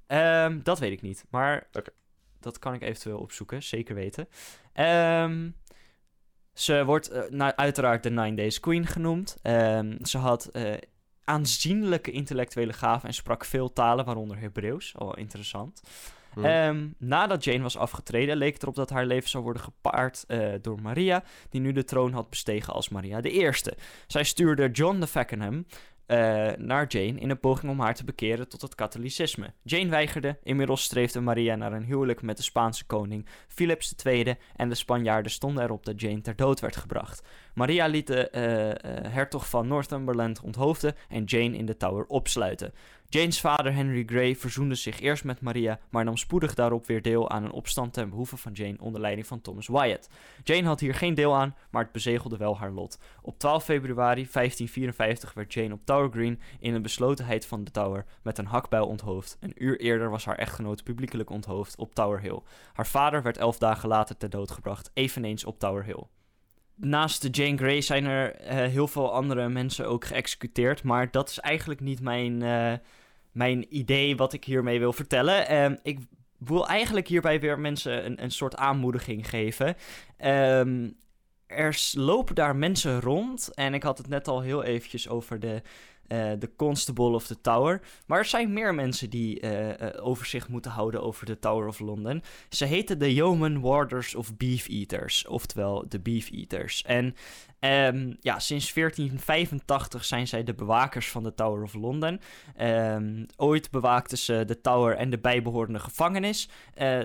[0.07, 1.95] Um, dat weet ik niet, maar okay.
[2.41, 4.29] dat kan ik eventueel opzoeken, zeker weten.
[4.75, 5.57] Um,
[6.53, 9.37] ze wordt uh, nou, uiteraard de Nine Days Queen genoemd.
[10.03, 10.51] ze had
[11.25, 14.95] aanzienlijke intellectuele gaven en sprak veel talen, waaronder Hebreeuws.
[14.97, 15.83] Al interessant.
[16.35, 16.45] Hmm.
[16.45, 20.53] Um, nadat Jane was afgetreden, leek het erop dat haar leven zou worden gepaard uh,
[20.61, 23.51] door Maria, die nu de troon had bestegen als Maria I.
[24.07, 25.67] Zij stuurde John de Fackenham,
[26.07, 29.53] uh, naar Jane in een poging om haar te bekeren tot het katholicisme.
[29.63, 34.69] Jane weigerde, inmiddels streefde Maria naar een huwelijk met de Spaanse koning Philips II en
[34.69, 37.23] de Spanjaarden stonden erop dat Jane ter dood werd gebracht.
[37.55, 42.73] Maria liet de uh, uh, hertog van Northumberland onthoofden en Jane in de Tower opsluiten.
[43.09, 47.31] Jane's vader Henry Grey verzoende zich eerst met Maria, maar nam spoedig daarop weer deel
[47.31, 50.09] aan een opstand ten behoeve van Jane onder leiding van Thomas Wyatt.
[50.45, 52.99] Jane had hier geen deel aan, maar het bezegelde wel haar lot.
[53.23, 58.05] Op 12 februari 1554 werd Jane op Tower Green in de beslotenheid van de Tower
[58.23, 59.37] met een hakbijl onthoofd.
[59.41, 62.41] Een uur eerder was haar echtgenoot publiekelijk onthoofd op Tower Hill.
[62.73, 66.03] Haar vader werd elf dagen later ter dood gebracht, eveneens op Tower Hill
[66.77, 70.83] naast de Jane Grey zijn er uh, heel veel andere mensen ook geëxecuteerd.
[70.83, 72.73] Maar dat is eigenlijk niet mijn, uh,
[73.33, 75.63] mijn idee wat ik hiermee wil vertellen.
[75.65, 75.99] Um, ik
[76.39, 79.77] wil eigenlijk hierbij weer mensen een, een soort aanmoediging geven.
[80.25, 80.97] Um,
[81.55, 83.51] er lopen daar mensen rond.
[83.55, 85.63] En ik had het net al heel eventjes over de
[86.09, 87.81] de Constable of the Tower.
[88.07, 91.79] Maar er zijn meer mensen die uh, uh, overzicht moeten houden over de Tower of
[91.79, 92.23] London.
[92.49, 96.83] Ze heten de Yeoman Warders of Beef Eaters, oftewel de Beef Eaters.
[96.83, 97.15] En
[97.65, 102.21] Um, ja, sinds 1485 zijn zij de bewakers van de Tower of London.
[102.61, 106.49] Um, ooit bewaakten ze de Tower en de bijbehorende gevangenis.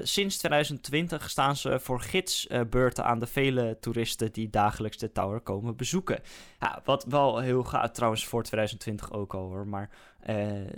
[0.01, 5.75] Sinds 2020 staan ze voor gidsbeurten aan de vele toeristen die dagelijks de Tower komen
[5.75, 6.19] bezoeken.
[6.59, 9.89] Ja, wat wel heel gaat trouwens voor 2020 ook al hoor, maar
[10.29, 10.69] uh,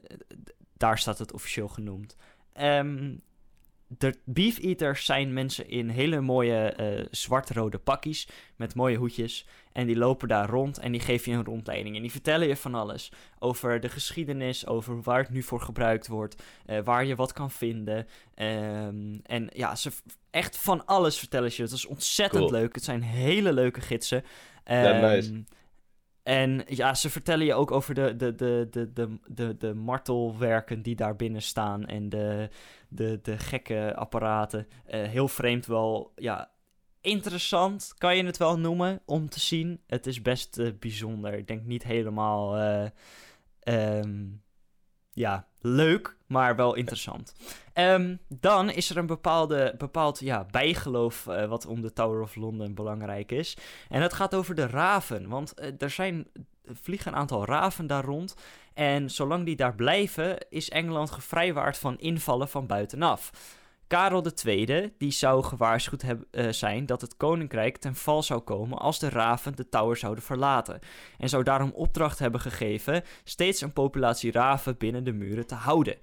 [0.78, 2.16] daar staat het officieel genoemd.
[2.62, 3.22] Um,
[3.98, 9.48] de beef eaters zijn mensen in hele mooie uh, zwart-rode pakjes met mooie hoedjes.
[9.72, 11.96] En die lopen daar rond en die geven je een rondleiding.
[11.96, 16.08] En die vertellen je van alles over de geschiedenis, over waar het nu voor gebruikt
[16.08, 18.08] wordt, uh, waar je wat kan vinden.
[18.36, 19.92] Um, en ja, ze
[20.30, 21.62] echt van alles vertellen ze.
[21.62, 22.60] Het is ontzettend cool.
[22.60, 22.76] leuk.
[22.76, 24.18] Het zijn hele leuke gidsen.
[24.18, 25.44] Um, ja, nice.
[26.32, 30.82] En ja, ze vertellen je ook over de, de, de, de, de, de, de martelwerken
[30.82, 32.50] die daar binnen staan en de,
[32.90, 34.68] de, de gekke apparaten.
[34.70, 36.52] Uh, heel vreemd wel, ja,
[37.02, 39.82] interessant kan je het wel noemen om te zien.
[39.88, 41.34] Het is best uh, bijzonder.
[41.34, 42.90] Ik denk niet helemaal, uh,
[44.00, 44.44] um,
[45.12, 47.34] ja, leuk, maar wel interessant.
[47.74, 52.36] Um, dan is er een bepaalde, bepaald ja, bijgeloof uh, wat om de Tower of
[52.36, 53.58] London belangrijk is.
[53.90, 55.28] En dat gaat over de raven.
[55.30, 56.28] Want uh, er zijn,
[56.66, 58.36] vliegen een aantal raven daar rond.
[58.74, 63.32] En zolang die daar blijven, is Engeland gevrijwaard van invallen van buitenaf.
[63.92, 68.78] Karel II die zou gewaarschuwd hebben, uh, zijn dat het koninkrijk ten val zou komen
[68.78, 70.80] als de raven de tower zouden verlaten.
[71.18, 75.98] En zou daarom opdracht hebben gegeven steeds een populatie raven binnen de muren te houden.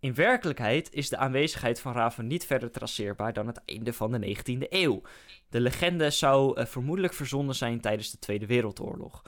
[0.00, 4.36] In werkelijkheid is de aanwezigheid van raven niet verder traceerbaar dan het einde van de
[4.36, 5.02] 19e eeuw.
[5.48, 9.22] De legende zou uh, vermoedelijk verzonnen zijn tijdens de Tweede Wereldoorlog.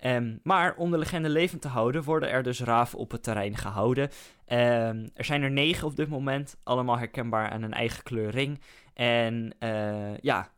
[0.00, 3.56] Um, maar om de legende levend te houden, worden er dus raven op het terrein
[3.56, 4.04] gehouden.
[4.04, 8.60] Um, er zijn er negen op dit moment, allemaal herkenbaar aan een eigen kleur ring.
[8.94, 10.50] En uh, ja,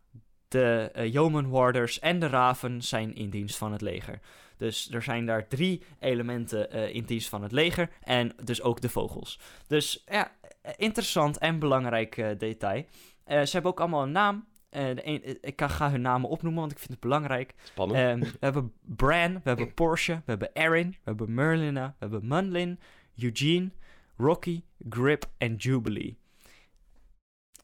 [0.49, 4.20] de uh, Yeoman Warders en de raven zijn in dienst van het leger.
[4.57, 8.80] Dus er zijn daar drie elementen uh, in dienst van het leger en dus ook
[8.80, 9.39] de vogels.
[9.66, 10.30] Dus ja,
[10.76, 12.84] interessant en belangrijk detail.
[13.26, 14.47] ze hebben ook allemaal een naam.
[14.71, 17.55] Uh, een, ik ga hun namen opnoemen, want ik vind het belangrijk.
[17.62, 17.99] Spannend.
[17.99, 22.27] Um, we hebben Bran, we hebben Porsche, we hebben Erin, we hebben Merlina, we hebben
[22.27, 22.79] Munlin,
[23.16, 23.71] Eugene,
[24.16, 26.19] Rocky, Grip en Jubilee.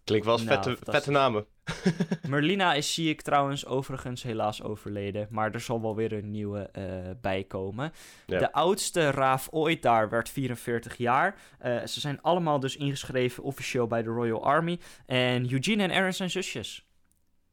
[0.05, 1.47] Klinkt wel als nou, vette, vette namen.
[2.29, 5.27] Merlina is, zie ik trouwens, overigens helaas overleden.
[5.31, 6.85] Maar er zal wel weer een nieuwe uh,
[7.21, 7.93] bij komen.
[8.27, 8.39] Ja.
[8.39, 11.37] De oudste raaf ooit daar werd 44 jaar.
[11.65, 14.79] Uh, ze zijn allemaal dus ingeschreven officieel bij de Royal Army.
[15.07, 16.87] En Eugene en Erin zijn zusjes.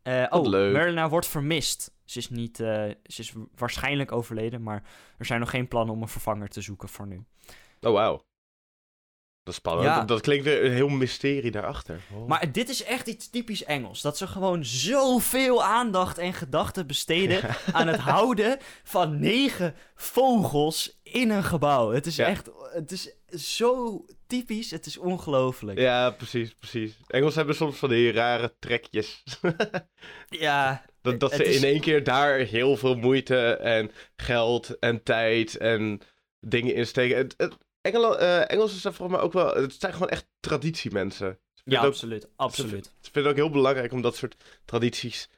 [0.03, 0.73] Uh, oh, leuk.
[0.73, 1.91] Merlina wordt vermist.
[2.05, 2.67] Ze is, niet, uh,
[3.03, 4.83] ze is waarschijnlijk overleden, maar
[5.17, 7.23] er zijn nog geen plannen om een vervanger te zoeken voor nu.
[7.81, 8.21] Oh, wauw.
[9.43, 9.87] Dat is spannend.
[9.87, 9.95] Ja.
[9.97, 12.01] Dat, dat, klinkt weer een heel mysterie daarachter.
[12.13, 12.27] Oh.
[12.27, 14.01] Maar dit is echt iets typisch Engels.
[14.01, 17.41] Dat ze gewoon zoveel aandacht en gedachten besteden
[17.71, 21.91] aan het houden van negen vogels in een gebouw.
[21.91, 22.25] Het is ja.
[22.25, 23.13] echt, het is
[23.55, 24.71] zo typisch.
[24.71, 25.79] Het is ongelooflijk.
[25.79, 26.97] Ja, precies, precies.
[27.07, 29.23] Engels hebben soms van die rare trekjes.
[30.29, 30.85] ja.
[31.01, 31.55] Dat, dat ze is...
[31.55, 36.01] in één keer daar heel veel moeite en geld en tijd en
[36.39, 37.17] dingen insteken.
[37.17, 39.55] Het, het, Engel, uh, Engels is volgens mij ook wel.
[39.55, 41.39] Het zijn gewoon echt traditiemensen.
[41.63, 42.29] Ja, ook, absoluut.
[42.35, 42.85] absoluut.
[42.85, 45.29] Ze, ze vinden het ook heel belangrijk om dat soort tradities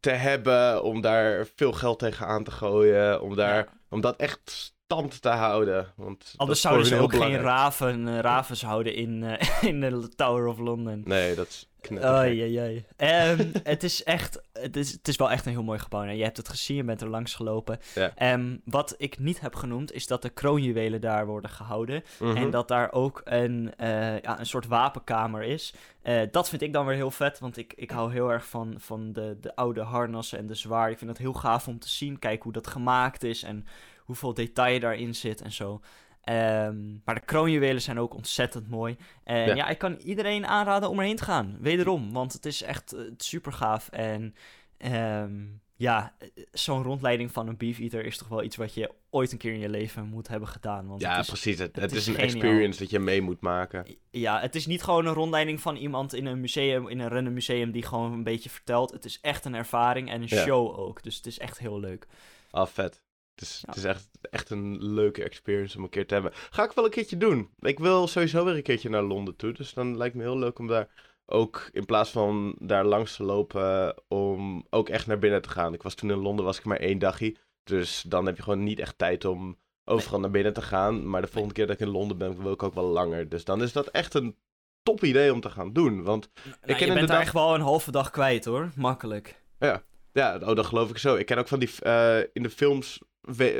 [0.00, 0.82] te hebben.
[0.82, 3.22] Om daar veel geld tegen aan te gooien.
[3.22, 3.80] Om, daar, ja.
[3.88, 5.86] om dat echt stand te houden.
[5.96, 10.46] Want Anders zouden ze ook geen raven, uh, ravens houden in, uh, in de Tower
[10.46, 11.02] of London.
[11.04, 15.46] Nee, dat is Oei, oei, um, het is echt, het is, het is wel echt
[15.46, 16.02] een heel mooi gebouw.
[16.02, 17.78] Je hebt het gezien, je bent er langs gelopen.
[17.94, 18.32] Ja.
[18.32, 22.02] Um, wat ik niet heb genoemd, is dat de kroonjuwelen daar worden gehouden.
[22.18, 22.36] Mm -hmm.
[22.36, 25.74] En dat daar ook een, uh, ja, een soort wapenkamer is.
[26.02, 28.74] Uh, dat vind ik dan weer heel vet, want ik, ik hou heel erg van,
[28.78, 30.90] van de, de oude harnassen en de zwaar.
[30.90, 33.66] Ik vind dat heel gaaf om te zien, kijk hoe dat gemaakt is en
[34.04, 35.80] hoeveel detail daarin zit en zo.
[36.28, 38.96] Um, maar de kroonjuwelen zijn ook ontzettend mooi.
[39.24, 39.54] En ja.
[39.54, 39.68] ja.
[39.68, 41.56] ik kan iedereen aanraden om erheen te gaan.
[41.60, 43.88] Wederom, want het is echt uh, super gaaf.
[43.88, 44.34] En
[44.78, 46.14] um, ja,
[46.52, 49.58] zo'n rondleiding van een beefeater is toch wel iets wat je ooit een keer in
[49.58, 50.86] je leven moet hebben gedaan.
[50.86, 51.58] Want ja, het is, precies.
[51.58, 52.34] Het, het, het is, is, een geniaal.
[52.34, 53.86] experience dat je mee moet maken.
[54.10, 57.32] Ja, het is niet gewoon een rondleiding van iemand in een museum, in een random
[57.32, 58.90] museum die gewoon een beetje vertelt.
[58.90, 60.42] Het is echt een ervaring en een ja.
[60.42, 61.02] show ook.
[61.02, 62.06] Dus het is echt heel leuk.
[62.50, 63.02] Ah, vet.
[63.34, 63.68] Het is, ja.
[63.68, 66.32] het is echt, echt een leuke experience om een keer te hebben.
[66.34, 67.50] Ga ik wel een keertje doen.
[67.58, 69.52] Ik wil sowieso weer een keertje naar Londen toe.
[69.52, 70.88] Dus dan lijkt me heel leuk om daar
[71.26, 75.74] ook in plaats van daar langs te lopen, om ook echt naar binnen te gaan.
[75.74, 77.36] Ik was toen in Londen, was ik maar één dagje.
[77.64, 81.08] Dus dan heb je gewoon niet echt tijd om overal naar binnen te gaan.
[81.08, 83.28] Maar de volgende keer dat ik in Londen ben, wil ik ook wel langer.
[83.28, 84.36] Dus dan is dat echt een
[84.82, 86.02] top idee om te gaan doen.
[86.02, 87.20] Want nou, ik ken je bent dag...
[87.20, 88.70] echt wel een halve dag kwijt hoor.
[88.76, 89.42] Makkelijk.
[89.58, 91.14] Ja, ja oh, dat geloof ik zo.
[91.14, 93.00] Ik ken ook van die, uh, in de films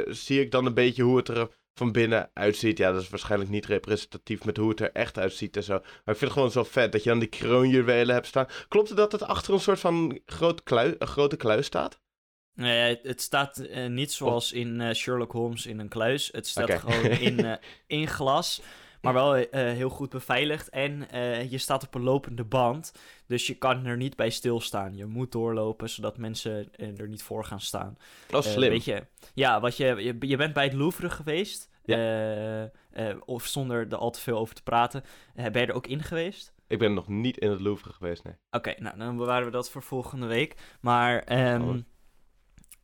[0.06, 2.78] zie ik dan een beetje hoe het er van binnen uitziet.
[2.78, 5.72] Ja, dat is waarschijnlijk niet representatief met hoe het er echt uitziet en zo.
[5.72, 8.46] Maar ik vind het gewoon zo vet dat je dan die kroonjuwelen hebt staan.
[8.68, 12.00] Klopt het dat het achter een soort van groot klui, een grote kluis staat?
[12.54, 16.28] Nee, het staat uh, niet zoals in uh, Sherlock Holmes in een kluis.
[16.32, 16.78] Het staat okay.
[16.78, 17.54] gewoon in, uh,
[18.00, 18.62] in glas.
[19.02, 20.68] Maar wel uh, heel goed beveiligd.
[20.68, 22.92] En uh, je staat op een lopende band.
[23.26, 24.96] Dus je kan er niet bij stilstaan.
[24.96, 27.96] Je moet doorlopen, zodat mensen er niet voor gaan staan.
[28.26, 28.70] Dat is slim.
[28.70, 31.70] Weet je, ja, wat je, je, je bent bij het Louvre geweest.
[31.84, 32.70] Ja.
[33.24, 35.04] of zonder er al te veel over te praten.
[35.34, 36.52] ben je er ook in geweest?
[36.66, 38.34] Ik ben nog niet in het Louvre geweest, nee.
[38.50, 40.54] Oké, okay, nou dan bewaren we dat voor volgende week.
[40.80, 41.52] Maar...
[41.54, 41.76] Um, oh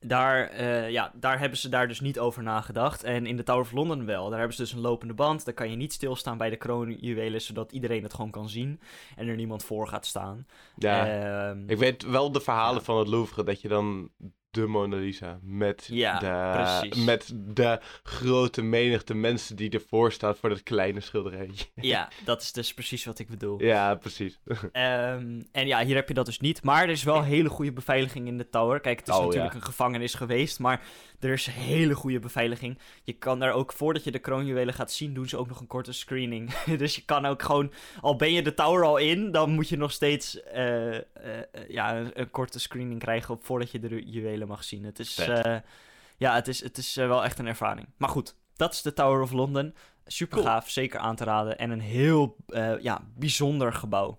[0.00, 3.04] daar, eh, ja, daar hebben ze daar dus niet over nagedacht.
[3.04, 4.28] En in de Tower of London wel.
[4.28, 5.44] Daar hebben ze dus een lopende band.
[5.44, 8.80] Daar kan je niet stilstaan bij de kroonjuwelen, zodat iedereen het gewoon kan zien.
[9.16, 10.46] En er niemand voor gaat staan.
[10.76, 12.84] Ja, Ehm, ik weet wel de verhalen ja.
[12.84, 14.10] van het Louvre, dat je dan
[14.50, 17.04] de Mona Lisa met, Ja, de, precies.
[17.04, 21.66] met de grote menigte mensen die ervoor staat voor dat kleine schilderijtje.
[21.74, 23.62] ja, dat is dus precies wat ik bedoel.
[23.62, 24.38] Ja, precies.
[24.72, 26.62] Ehm, en ja, hier heb je dat dus niet.
[26.62, 28.80] Maar er is wel hele goede beveiliging in de tower.
[28.80, 29.58] Kijk, het is Oh, natuurlijk ja.
[29.58, 30.82] een gevangenis geweest, maar
[31.20, 32.78] er is hele goede beveiliging.
[33.02, 35.66] Je kan daar ook, voordat je de kroonjuwelen gaat zien, doen ze ook nog een
[35.66, 36.54] korte screening.
[36.82, 39.76] dus je kan ook gewoon, al ben je de tower al in, dan moet je
[39.76, 41.02] nog steeds eh, eh,
[41.68, 44.84] ja, een, een korte screening krijgen op, voordat je de juwelen mag zien.
[44.84, 45.56] Het is, eh,
[46.16, 47.88] ja, het is, het is wel echt een ervaring.
[47.96, 49.74] Maar goed, dat is de Tower of London.
[50.06, 50.48] Super Cool.
[50.48, 51.58] gaaf, zeker aan te raden.
[51.58, 52.36] En een heel
[52.80, 54.18] ja, bijzonder gebouw.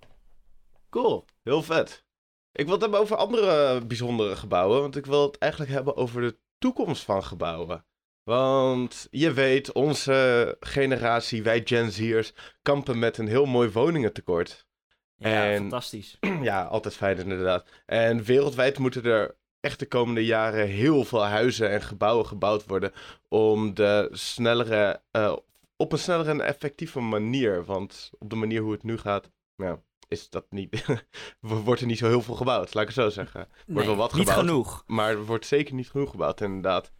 [0.90, 2.04] Cool, heel vet.
[2.52, 6.22] Ik wil het hebben over andere bijzondere gebouwen, want ik wil het eigenlijk hebben over
[6.22, 7.86] de toekomst van gebouwen.
[8.24, 14.68] Want je weet, onze generatie, wij Gen Z'ers, kampen met een heel mooi woningentekort.
[15.16, 16.18] Ja, En- fantastisch.
[16.42, 17.70] ja, altijd fijn inderdaad.
[17.86, 22.92] En wereldwijd moeten er echt de komende jaren heel veel huizen en gebouwen gebouwd worden
[23.28, 25.36] om de snellere, eh,
[25.76, 29.82] op een snellere en effectieve manier, want op de manier hoe het nu gaat, ja,
[30.10, 30.86] is dat niet,
[31.40, 33.50] wordt er niet zo heel veel gebouwd, laat ik het zo zeggen.
[33.66, 34.48] Nee, wel wat niet gebouwd.
[34.48, 34.84] genoeg.
[34.88, 36.92] Maar er wordt zeker niet genoeg gebouwd, inderdaad.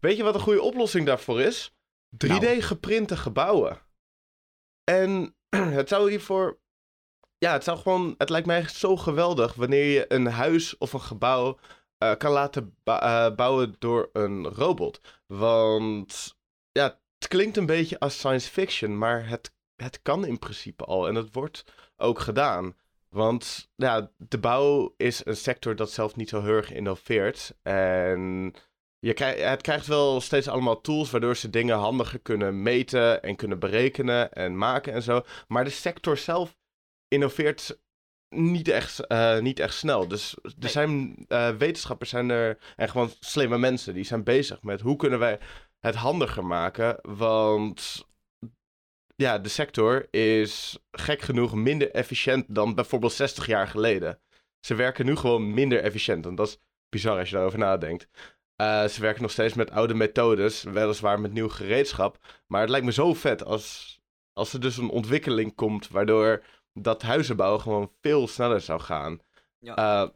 [0.00, 1.72] Weet je wat een goede oplossing daarvoor is?
[2.26, 3.82] 3D-geprinte gebouwen.
[4.84, 5.34] En
[5.78, 6.60] het zou hiervoor.
[7.38, 8.14] Ja, het zou gewoon.
[8.18, 11.58] Het lijkt mij echt zo geweldig wanneer je een huis of een gebouw
[11.98, 15.00] eh, kan laten eh, bouwen door een robot.
[15.26, 16.36] Want
[16.72, 21.08] ja, het klinkt een beetje als science fiction, maar het, het kan in principe al.
[21.08, 21.64] En het wordt
[22.00, 22.74] ook gedaan.
[23.08, 27.54] Want ja, de bouw is een sector dat zelf niet zo heel erg innoveert.
[27.62, 28.52] En
[28.98, 33.36] je krijgt, het krijgt wel steeds allemaal tools waardoor ze dingen handiger kunnen meten en
[33.36, 35.22] kunnen berekenen en maken en zo.
[35.48, 36.56] Maar de sector zelf
[37.08, 37.80] innoveert
[38.28, 40.08] niet echt, eh, niet echt snel.
[40.08, 40.70] Dus er Nee.
[40.70, 45.18] zijn eh, wetenschappers zijn er, en gewoon slimme mensen die zijn bezig met hoe kunnen
[45.18, 45.38] wij
[45.80, 46.98] het handiger maken.
[47.02, 48.08] Want
[49.20, 54.20] ja, de sector is gek genoeg minder efficiënt dan bijvoorbeeld 60 jaar geleden.
[54.60, 56.26] Ze werken nu gewoon minder efficiënt.
[56.26, 56.58] En dat is
[56.88, 58.08] bizar als je daarover nadenkt.
[58.56, 62.18] Eh, ze werken nog steeds met oude methodes, weliswaar met nieuw gereedschap.
[62.46, 63.98] Maar het lijkt me zo vet als,
[64.32, 66.42] als er dus een ontwikkeling komt waardoor
[66.72, 69.20] dat huizenbouwen gewoon veel sneller zou gaan.
[69.58, 69.76] Ja.
[69.76, 70.08] Eh,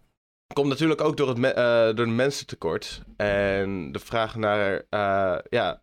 [0.55, 3.03] komt natuurlijk ook door het me- eh, door het mensentekort.
[3.17, 4.83] En de vraag naar,
[5.49, 5.83] ja,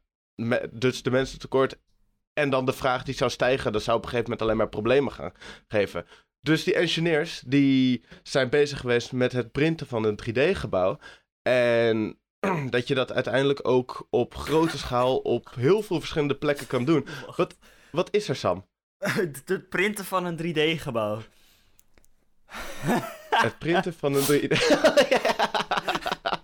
[0.72, 1.78] dus de mensentekort.
[2.34, 4.70] En dan de vraag die zou stijgen, dat zou op een gegeven moment alleen maar
[4.70, 5.32] problemen gaan
[5.68, 6.06] geven.
[6.42, 11.00] Dus die engineers, die zijn bezig geweest met het printen van een 3D-gebouw.
[11.42, 12.20] En
[12.70, 17.08] dat je dat uiteindelijk ook op grote schaal op heel veel verschillende plekken kan doen.
[17.36, 17.58] Wat,
[17.92, 18.68] wat is er, Sam?
[18.98, 21.22] Het printen van een 3D-gebouw.
[23.30, 24.48] Het printen van een 3D...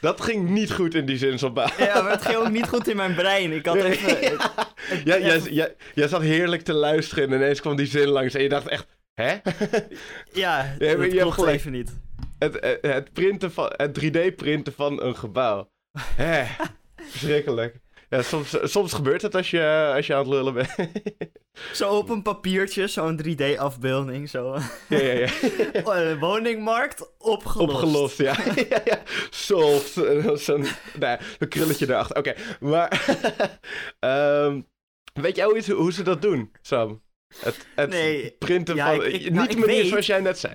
[0.00, 1.66] Dat ging niet goed in die zinsopbouw.
[1.78, 3.52] Ja, maar het ging ook niet goed in mijn brein.
[3.52, 4.16] Ik had even...
[5.04, 8.42] Ja, jij, jij, jij zat heerlijk te luisteren en ineens kwam die zin langs en
[8.42, 9.26] je dacht echt, hè?
[10.32, 11.56] Ja, Ja, dat je hebt klopt gelijk.
[11.56, 11.92] even niet.
[12.38, 15.70] Het, het, het printen van, het 3D-printen van een gebouw.
[15.98, 16.44] Hè?
[16.96, 17.76] Verschrikkelijk.
[18.08, 20.74] Ja, soms, soms gebeurt het als je, als je aan het lullen bent.
[21.72, 24.58] Zo op een papiertje, zo'n 3D-afbeelding, zo.
[24.88, 25.28] ja, ja, ja.
[25.84, 27.72] Oh, Woningmarkt opgelost.
[27.72, 28.36] Opgelost, ja.
[28.68, 29.02] ja, ja.
[30.36, 30.66] Zo'n
[30.98, 32.16] nou, een krulletje erachter.
[32.16, 33.16] Oké, maar...
[33.98, 34.60] ehm,
[35.12, 37.02] weet jij hoe, hoe ze dat doen, Sam?
[37.36, 39.04] Het, het Nee, printen ja, van...
[39.04, 40.54] ik- ik- niet nou, de ik manier weet- zoals jij net zei.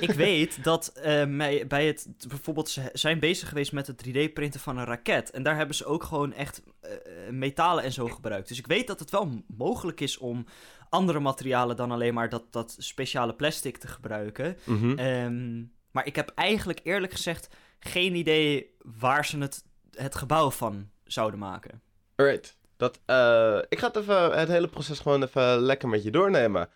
[0.00, 2.08] Ik weet dat eh, mij, bij het...
[2.28, 5.30] Bijvoorbeeld, ze zijn bezig geweest met het 3D-printen van een raket.
[5.30, 8.48] En daar hebben ze ook gewoon echt eh, eh, metalen en zo gebruikt.
[8.48, 10.44] Dus ik weet dat het wel mogelijk is om
[10.88, 14.56] andere materialen dan alleen maar dat, dat speciale plastic te gebruiken.
[14.64, 14.98] Mhm.
[14.98, 17.48] Ehm, maar ik heb eigenlijk eerlijk gezegd
[17.78, 21.82] geen idee waar ze het, het gebouw van zouden maken.
[22.16, 22.56] Alright.
[22.76, 26.70] Dat, eh, ik ga het, even, het hele proces gewoon even lekker met je doornemen.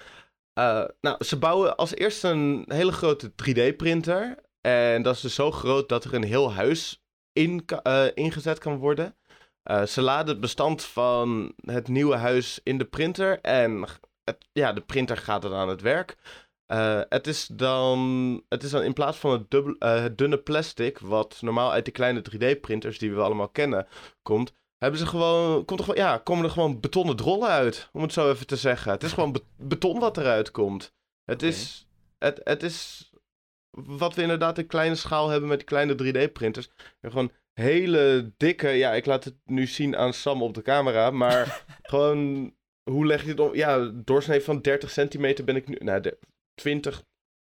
[0.52, 4.38] Eh, nou, ze bouwen als eerste een hele grote 3D-printer.
[4.60, 8.76] En dat is dus zo groot dat er een heel huis in, eh, ingezet kan
[8.76, 9.14] worden.
[9.86, 13.40] Ze laden het bestand van het nieuwe huis in de printer.
[13.40, 13.86] En
[14.24, 16.16] het, ja, de printer gaat dan aan het werk.
[17.08, 21.38] Het, is dan, het is dan in plaats van het, dubbel, het dunne plastic, wat
[21.40, 23.86] normaal uit de kleine 3D-printers die we allemaal kennen,
[24.22, 28.02] komt, hebben ze gewoon, komt er gewoon, ja, komen er gewoon betonnen drollen uit, om
[28.02, 28.92] het zo even te zeggen.
[28.92, 30.92] Het is gewoon be- beton wat eruit komt.
[31.24, 33.10] Het is, het, het is,
[33.70, 36.68] wat we inderdaad in kleine schaal hebben met die kleine 3D-printers.
[37.00, 41.64] Gewoon hele dikke, ja, ik laat het nu zien aan Sam op de camera, maar
[41.82, 42.52] gewoon,
[42.90, 43.54] hoe leg je het om?
[43.54, 46.18] Ja, doorsnee van 30 centimeter ben ik nu, nou, de,
[46.54, 47.02] 20,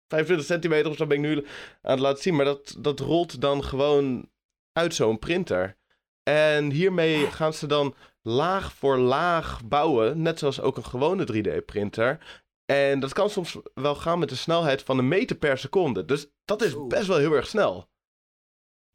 [0.07, 1.45] 25 centimeter of zo ben ik nu
[1.81, 2.35] aan het laten zien.
[2.35, 4.29] Maar dat, dat rolt dan gewoon
[4.71, 5.77] uit zo'n printer.
[6.23, 12.41] En hiermee gaan ze dan laag voor laag bouwen, net zoals ook een gewone 3D-printer.
[12.65, 16.05] En dat kan soms wel gaan met een snelheid van een meter per seconde.
[16.05, 17.91] Dus dat is best wel heel erg snel.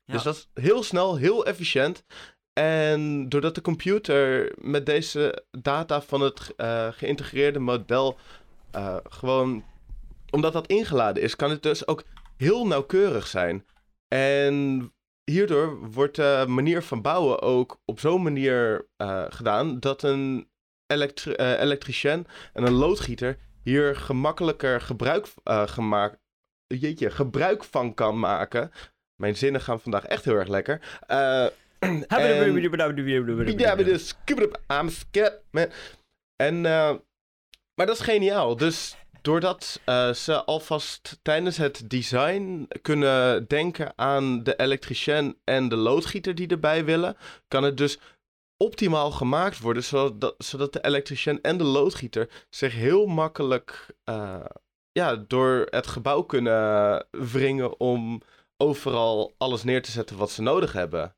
[0.05, 2.05] Dus dat is heel snel, heel efficiënt.
[2.53, 8.18] En doordat de computer met deze data van het uh, geïntegreerde model
[8.74, 9.64] uh, gewoon,
[10.31, 12.05] omdat dat ingeladen is, kan het dus ook
[12.37, 13.66] heel nauwkeurig zijn.
[14.09, 14.93] En
[15.31, 20.49] hierdoor wordt de manier van bouwen ook op zo'n manier uh, gedaan dat een
[20.87, 26.18] elektri elektricien en een loodgieter hier gemakkelijker gebruik, gemaakt,
[26.66, 28.70] jeetje, gebruik van kan maken
[29.18, 31.01] mijn zinnen gaan vandaag echt heel erg lekker.
[31.11, 31.47] Uh,
[34.72, 35.66] I'm scared, man.
[36.37, 36.95] En, uh,
[37.74, 38.57] maar dat is geniaal.
[38.57, 38.97] Dus
[39.29, 46.35] doordat uh, ze alvast tijdens het design kunnen denken aan de elektricien en de loodgieter
[46.35, 47.16] die erbij willen,
[47.49, 47.99] kan het dus
[48.57, 54.45] optimaal gemaakt worden, zodat, zodat de elektricien en de loodgieter zich heel makkelijk uh,
[54.93, 58.22] ja, door het gebouw kunnen wringen om
[58.57, 61.16] overal alles neer te zetten wat ze nodig hebben.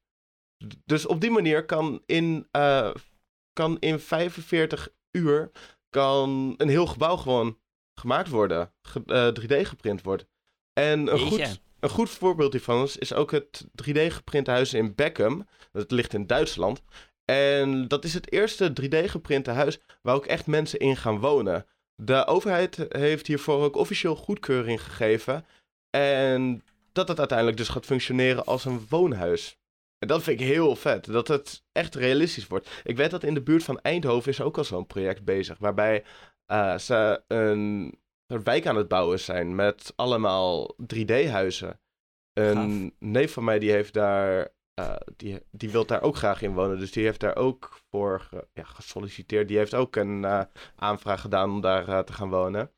[0.84, 2.94] Dus op die manier kan in, uh,
[3.52, 5.50] kan in 45 uur
[5.88, 7.58] kan een heel gebouw gewoon
[8.00, 8.72] gemaakt worden.
[9.06, 10.26] uh, eh, 3D geprint worden.
[10.72, 14.94] En een goed, een goed voorbeeld hiervan is, is ook het 3D geprinte huis in
[14.94, 15.46] Beckham.
[15.72, 16.82] Dat ligt in Duitsland.
[17.24, 21.66] En dat is het eerste 3D geprinte huis waar ook echt mensen in gaan wonen.
[21.94, 25.46] De overheid heeft hiervoor ook officieel goedkeuring gegeven.
[25.90, 29.58] En dat het uiteindelijk dus gaat functioneren als een woonhuis.
[29.98, 32.70] En dat vind ik heel vet, dat het echt realistisch wordt.
[32.84, 36.04] Ik weet dat in de buurt van Eindhoven is ook al zo'n project bezig, waarbij
[36.52, 37.94] uh, ze een,
[38.26, 41.80] een, wijk aan het bouwen zijn met allemaal 3D-huizen.
[42.32, 44.48] Een neef van mij die heeft daar,
[44.80, 48.28] uh, die, die wil daar ook graag in wonen, dus die heeft daar ook voor
[48.52, 49.48] ja, gesolliciteerd.
[49.48, 50.42] Die heeft ook een uh,
[50.76, 52.70] aanvraag gedaan om daar te gaan wonen.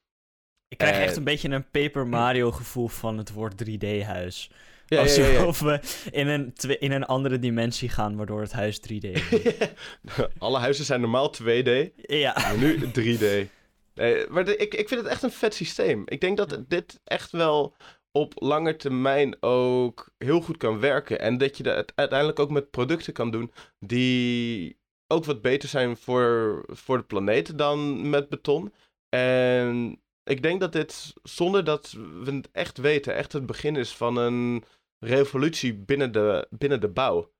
[0.68, 4.50] Ik krijg echt een beetje een Paper Mario gevoel van het woord 3D-huis.
[4.86, 9.22] Ja, Alsof we in een, in een andere dimensie gaan, waardoor het huis 3D is.
[10.38, 11.70] Alle huizen zijn normaal 2D.
[11.94, 12.32] Ja.
[12.34, 13.48] Maar nu 3D.
[13.94, 16.02] Nee, maar ik, ik vind het echt een vet systeem.
[16.04, 17.76] Ik denk dat dit echt wel
[18.12, 21.20] op lange termijn ook heel goed kan werken.
[21.20, 25.96] En dat je het uiteindelijk ook met producten kan doen die ook wat beter zijn
[25.96, 28.72] voor, voor de planeet dan met beton.
[29.08, 31.90] En ik denk dat dit, zonder dat
[32.24, 34.64] we het echt weten, echt het begin is van een
[34.98, 37.32] revolutie binnen de, binnen de bouw.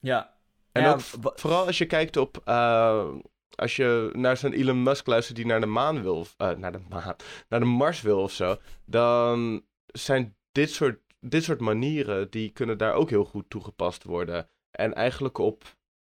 [0.00, 0.34] Ja.
[0.72, 1.00] En ook
[1.34, 3.14] vooral als je kijkt op, uh,
[3.56, 6.80] als je naar zo'n Elon Musk luistert die naar de maan wil, uh, naar de
[6.88, 7.16] maan,
[7.48, 12.78] naar de Mars wil of zo, dan zijn dit soort, dit soort manieren, die kunnen
[12.78, 14.48] daar ook heel goed toegepast worden.
[14.70, 15.64] En eigenlijk op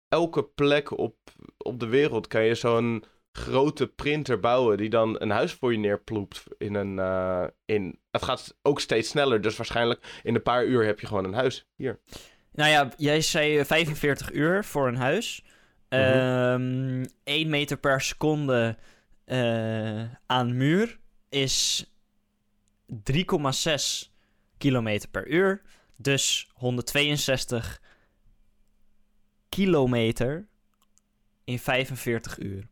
[0.08, 1.16] elke plek op,
[1.56, 5.78] op de wereld kan je zo'n grote printer bouwen die dan een huis voor je
[5.78, 6.96] neerploept in een...
[6.96, 11.06] Uh, in, het gaat ook steeds sneller, dus waarschijnlijk in een paar uur heb je
[11.06, 11.66] gewoon een huis.
[11.76, 12.00] Hier.
[12.52, 15.44] Nou ja, jij zei 45 uur voor een huis.
[15.94, 17.10] Mm -hmm.
[17.24, 18.76] 1 meter per seconde
[19.26, 21.86] uh, aan muur is
[22.92, 24.10] 3,6
[24.58, 25.62] kilometer per uur.
[25.96, 27.80] Dus 162
[29.48, 30.46] kilometer
[31.44, 32.68] in 45 uur.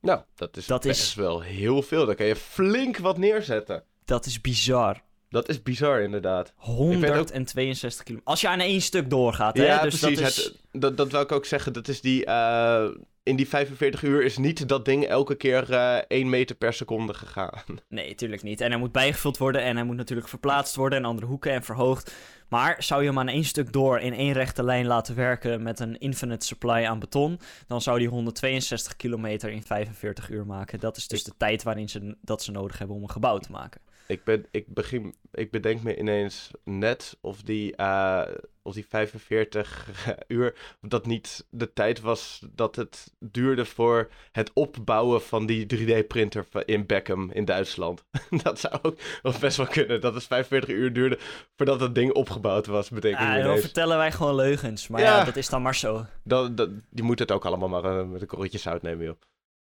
[0.00, 1.14] Nou, dat is dat best is...
[1.14, 2.06] wel heel veel.
[2.06, 3.84] Dan kan je flink wat neerzetten.
[4.04, 5.02] Dat is bizar.
[5.30, 6.52] Dat is bizar, inderdaad.
[6.56, 8.30] 162 kilometer.
[8.30, 9.64] Als je aan één stuk doorgaat, hè?
[9.64, 10.20] Ja, dus precies.
[10.20, 10.52] Dat, is...
[10.72, 11.72] dat, dat wil ik ook zeggen.
[11.72, 12.26] Dat is die...
[12.26, 12.88] Uh,
[13.22, 16.72] in die 45 uur is niet dat ding elke keer uh, eh, 1 meter per
[16.72, 17.50] seconde gegaan.
[17.88, 18.60] Nee, tuurlijk niet.
[18.60, 21.62] En hij moet bijgevuld worden en hij moet natuurlijk verplaatst worden in andere hoeken en
[21.62, 22.14] verhoogd.
[22.48, 25.80] Maar zou je hem aan één stuk door in één rechte lijn laten werken met
[25.80, 30.80] een infinite supply aan beton, dan zou die 162 kilometer in 45 uur maken.
[30.80, 33.50] Dat is dus de tijd waarin ze dat ze nodig hebben om een gebouw te
[33.50, 33.80] maken.
[34.10, 38.22] Ik, ben, ik, begin, ik bedenk me ineens net of die, uh,
[38.62, 39.88] of die 45
[40.28, 46.46] uur, dat niet de tijd was dat het duurde voor het opbouwen van die 3D-printer
[46.64, 48.04] in Beckham in Duitsland.
[48.42, 51.18] dat zou ook wel best wel kunnen, dat het 45 uur duurde
[51.56, 55.36] voordat het ding opgebouwd was, betekent ja, dan vertellen wij gewoon leugens, maar ja, dat
[55.36, 56.06] is dan maar zo.
[56.24, 59.16] Dat, dat, die moet het ook allemaal maar uh, met een korreltje zout nemen, joh.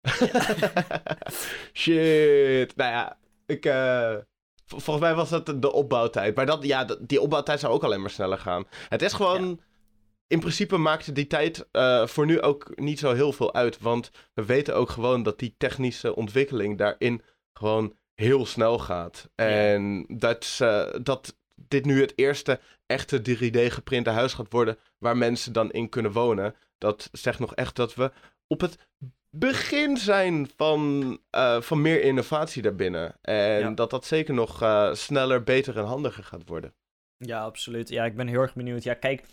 [1.73, 2.75] Shit.
[2.75, 3.65] Nou ja, ik...
[3.65, 4.15] Uh,
[4.66, 6.36] volgens mij was dat de opbouwtijd.
[6.36, 8.66] Maar dat, ja, die opbouwtijd zou ook alleen maar sneller gaan.
[8.89, 9.61] Het is gewoon...
[10.28, 13.80] In principe maakte die tijd uh, voor nu ook niet zo heel veel uit.
[13.80, 17.22] Want we weten ook gewoon dat die technische ontwikkeling daarin
[17.53, 19.30] gewoon heel snel gaat.
[19.36, 25.53] En dat, uh, dat dit nu het eerste echte 3D-geprinte huis gaat worden waar mensen
[25.53, 26.55] dan in kunnen wonen.
[26.78, 28.11] Dat zegt nog echt dat we
[28.47, 28.78] op het
[29.39, 33.15] begin zijn van, uh, van meer innovatie daarbinnen.
[33.21, 36.73] En dat dat zeker nog uh, sneller, beter en handiger gaat worden.
[37.17, 37.89] Ja, absoluut.
[37.89, 38.83] Ja, ik ben heel erg benieuwd.
[38.83, 39.23] Ja, kijk,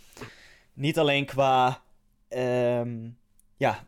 [0.72, 1.82] niet alleen qua,
[2.28, 3.18] um,
[3.56, 3.86] ja,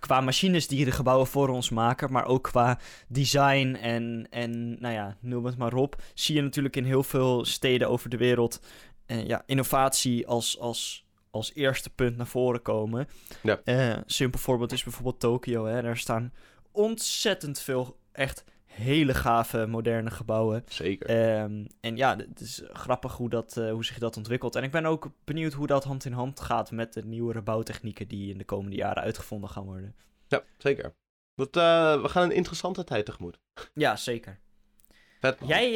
[0.00, 2.78] qua machines die de gebouwen voor ons maken, maar ook qua
[3.08, 6.02] design en, en nou ja, noem het maar op.
[6.14, 8.60] Zie je natuurlijk in heel veel steden over de wereld
[9.06, 11.03] uh, ja, innovatie als, als
[11.34, 13.08] als eerste punt naar voren komen.
[13.42, 13.60] Ja.
[13.64, 15.66] Uh, simpel voorbeeld is bijvoorbeeld Tokio.
[15.66, 15.82] Hè.
[15.82, 16.32] Daar staan
[16.72, 20.62] ontzettend veel echt hele gave moderne gebouwen.
[20.68, 21.40] Zeker.
[21.42, 24.56] Um, en ja, het is grappig hoe, dat, uh, hoe zich dat ontwikkelt.
[24.56, 28.08] En ik ben ook benieuwd hoe dat hand in hand gaat met de nieuwere bouwtechnieken
[28.08, 29.94] die in de komende jaren uitgevonden gaan worden.
[30.28, 30.94] Ja, zeker.
[31.34, 33.38] Dat, uh, we gaan een interessante tijd tegemoet.
[33.74, 34.40] Ja, zeker.
[35.20, 35.72] Vet, jij,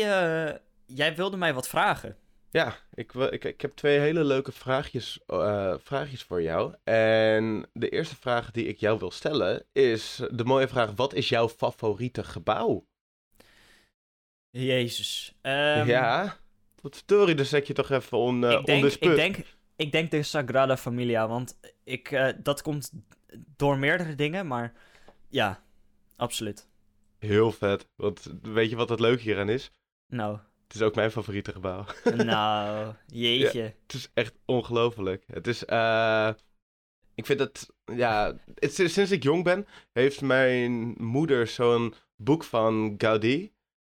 [0.87, 2.17] jij wilde mij wat vragen.
[2.51, 6.75] Ja, ik, ik, ik heb twee hele leuke vraagjes, uh, vraagjes voor jou.
[6.85, 11.29] En de eerste vraag die ik jou wil stellen is de mooie vraag: wat is
[11.29, 12.87] jouw favoriete gebouw?
[14.51, 15.35] Jezus.
[15.43, 16.37] Um, ja,
[16.81, 19.37] wat story, dus zet je toch even on, uh, ik denk, ik denk,
[19.77, 22.93] ik denk de Sagrada Familia, want ik, uh, dat komt
[23.57, 24.73] door meerdere dingen, maar
[25.29, 25.63] ja,
[26.17, 26.69] absoluut.
[27.19, 27.89] Heel vet.
[27.97, 29.71] Want weet je wat het leuke hieraan is?
[30.07, 30.39] Nou.
[30.69, 31.85] Het is ook mijn favoriete gebouw.
[32.17, 33.63] Nou, jeetje.
[33.63, 35.25] het is echt ongelooflijk.
[35.27, 36.31] Het is, uh,
[37.15, 42.95] ik vind het, ja, het, sinds ik jong ben, heeft mijn moeder zo'n boek van
[42.99, 43.53] Gaudi.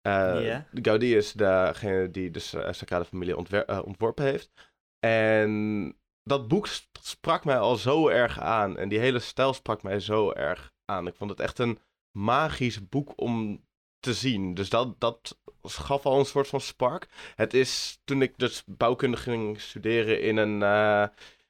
[0.07, 4.51] Uh, Gaudi is degene die de Sagrada Familie uh, ontworpen heeft.
[4.99, 6.69] En dat boek
[7.03, 8.79] sprak mij al zo erg aan.
[8.79, 11.07] En die hele stijl sprak mij zo erg aan.
[11.07, 11.79] Ik vond het echt een
[12.19, 13.67] magisch boek om
[14.01, 14.55] te zien.
[14.55, 17.09] Dus dat, dat gaf al een soort van spark.
[17.35, 21.07] Het is toen ik dus bouwkunde ging studeren in een, uh,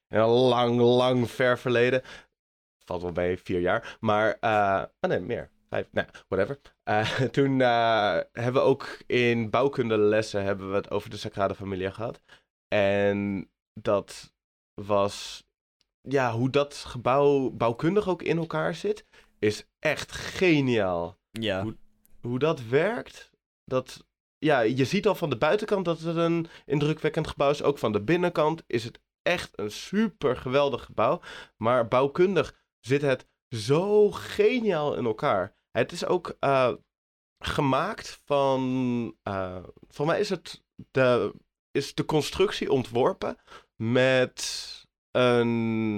[0.08, 2.02] een lang, lang ver verleden.
[2.84, 3.96] Valt wel bij vier jaar.
[4.00, 5.50] Maar, uh, oh nee, meer.
[5.68, 6.60] Vijf, nou, whatever.
[6.84, 7.58] Uh, toen
[8.32, 12.20] hebben we ook in bouwkundelessen hebben we het over de Sagrada Familia gehad.
[12.68, 14.32] En dat
[14.74, 15.44] was,
[16.00, 19.04] ja, hoe dat gebouw bouwkundig ook in elkaar zit,
[19.38, 21.18] is echt geniaal.
[21.30, 21.62] Ja.
[21.62, 21.76] Hoe,
[22.28, 23.30] hoe dat werkt,
[23.64, 24.06] dat,
[24.38, 27.62] ja, je ziet al van de buitenkant dat het een indrukwekkend gebouw is.
[27.62, 31.20] Ook van de binnenkant is het echt een super geweldig gebouw.
[31.56, 35.56] Maar bouwkundig zit het zo geniaal in elkaar.
[35.70, 36.72] Het is ook uh,
[37.38, 38.60] gemaakt van.
[39.24, 41.34] Uh, voor mij is het de,
[41.70, 43.36] is de constructie ontworpen
[43.76, 44.64] met
[45.10, 45.94] een.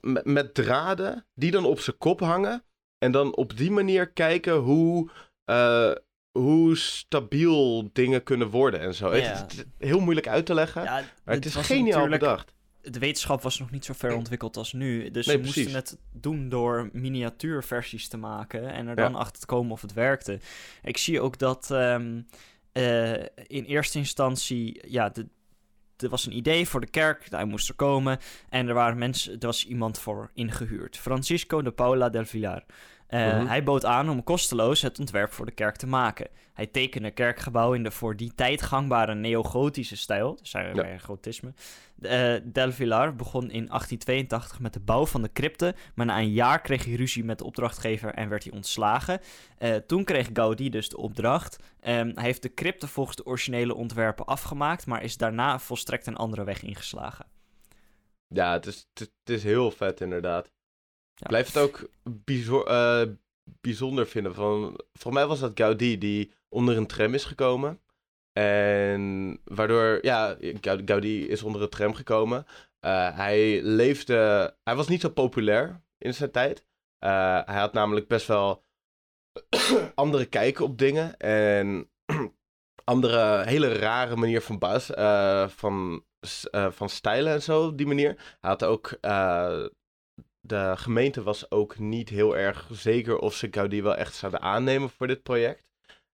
[0.00, 2.64] Met, met draden die dan op zijn kop hangen.
[3.04, 5.10] En dan op die manier kijken hoe,
[5.46, 5.92] uh,
[6.30, 9.10] hoe stabiel dingen kunnen worden en zo.
[9.10, 12.52] Het heel moeilijk uit te leggen, ja, maar het is geniaal bedacht.
[12.80, 15.10] De wetenschap was nog niet zo ver ontwikkeld als nu.
[15.10, 19.46] Dus nee, ze moesten het doen door miniatuurversies te maken en er dan achter te
[19.46, 20.38] komen of het werkte.
[20.82, 22.26] Ik zie ook dat um,
[22.72, 23.12] uh,
[23.46, 25.26] in eerste instantie, ja, de,
[25.96, 28.18] er was een idee voor de kerk, hij moest er komen.
[28.48, 30.96] En er waren mensen, er was iemand voor ingehuurd.
[30.96, 32.64] Francisco de Paula del Villar.
[33.14, 36.28] Uh, Hij bood aan om kosteloos het ontwerp voor de kerk te maken.
[36.52, 40.98] Hij tekende een kerkgebouw in de voor die tijd gangbare neogotische stijl, dus hij ja.
[40.98, 41.52] gotisme.
[41.98, 46.32] Uh, Del Villar begon in 1882 met de bouw van de crypte, maar na een
[46.32, 49.20] jaar kreeg hij ruzie met de opdrachtgever en werd hij ontslagen.
[49.58, 51.56] Uh, toen kreeg Gaudi dus de opdracht.
[51.56, 56.16] Um, hij heeft de crypte volgens de originele ontwerpen afgemaakt, maar is daarna volstrekt een
[56.16, 57.26] andere weg ingeslagen.
[58.28, 60.53] Ja, het is, het is heel vet inderdaad.
[61.14, 61.26] Ja.
[61.26, 61.88] Blijf het ook
[62.24, 63.02] uh,
[63.60, 64.34] bijzonder vinden.
[64.34, 67.80] Van, voor mij was dat Gaudi die onder een tram is gekomen.
[68.32, 72.46] En waardoor, ja, Gaudi is onder een tram gekomen.
[72.80, 74.14] Uh, hij leefde,
[74.64, 76.66] hij was niet zo populair in zijn tijd.
[77.04, 78.64] Uh, hij had namelijk best wel
[79.94, 81.16] andere kijken op dingen.
[81.16, 81.90] En
[82.84, 84.86] andere, hele rare manier van bas,
[85.56, 86.04] van,
[86.70, 88.36] van stijlen en zo, die manier.
[88.40, 88.98] Hij had ook
[90.46, 94.90] de gemeente was ook niet heel erg zeker of ze Gaudi wel echt zouden aannemen
[94.90, 95.70] voor dit project.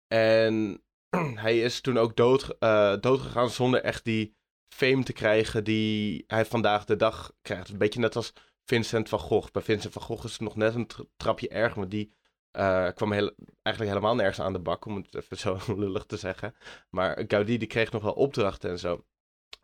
[0.06, 0.82] En
[1.44, 4.36] hij is toen ook dood, uh, doodgegaan zonder echt die
[4.68, 7.68] fame te krijgen die hij vandaag de dag krijgt.
[7.68, 8.32] Een beetje net als
[8.64, 9.50] Vincent van Gogh.
[9.50, 12.12] Bij Vincent van Gogh is het nog net een trapje erger, want die
[12.52, 16.16] uh, kwam heel, eigenlijk helemaal nergens aan de bak, om het even zo lullig te
[16.16, 16.54] zeggen.
[16.90, 19.04] Maar Gaudi die kreeg nog wel opdrachten en zo.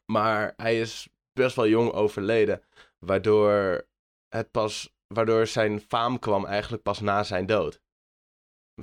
[0.05, 2.63] Maar hij is best wel jong overleden,
[2.99, 3.89] waardoor
[4.31, 7.81] het pas, waardoor zijn faam kwam eigenlijk pas na zijn dood.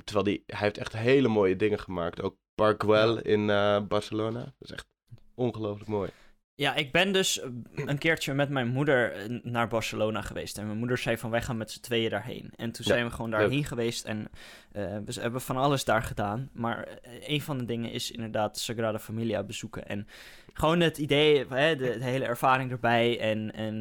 [0.04, 2.22] Terwijl die, hij heeft echt hele mooie dingen gemaakt.
[2.22, 4.40] Ook Park Güell in uh, Barcelona.
[4.40, 4.86] Dat is echt
[5.34, 6.10] ongelooflijk mooi.
[6.54, 10.58] Ja, ik ben dus eh, een keertje met mijn moeder eh, naar Barcelona geweest.
[10.58, 12.52] En mijn moeder zei van wij gaan met z'n tweeën daarheen.
[12.56, 16.50] En toen zijn we gewoon daarheen geweest en uh, we hebben van alles daar gedaan.
[16.52, 19.86] Maar een van de dingen is inderdaad Sagrada Familia bezoeken.
[19.88, 20.06] En
[20.58, 23.20] gewoon het idee, hè, de, de hele ervaring erbij.
[23.20, 23.80] En, en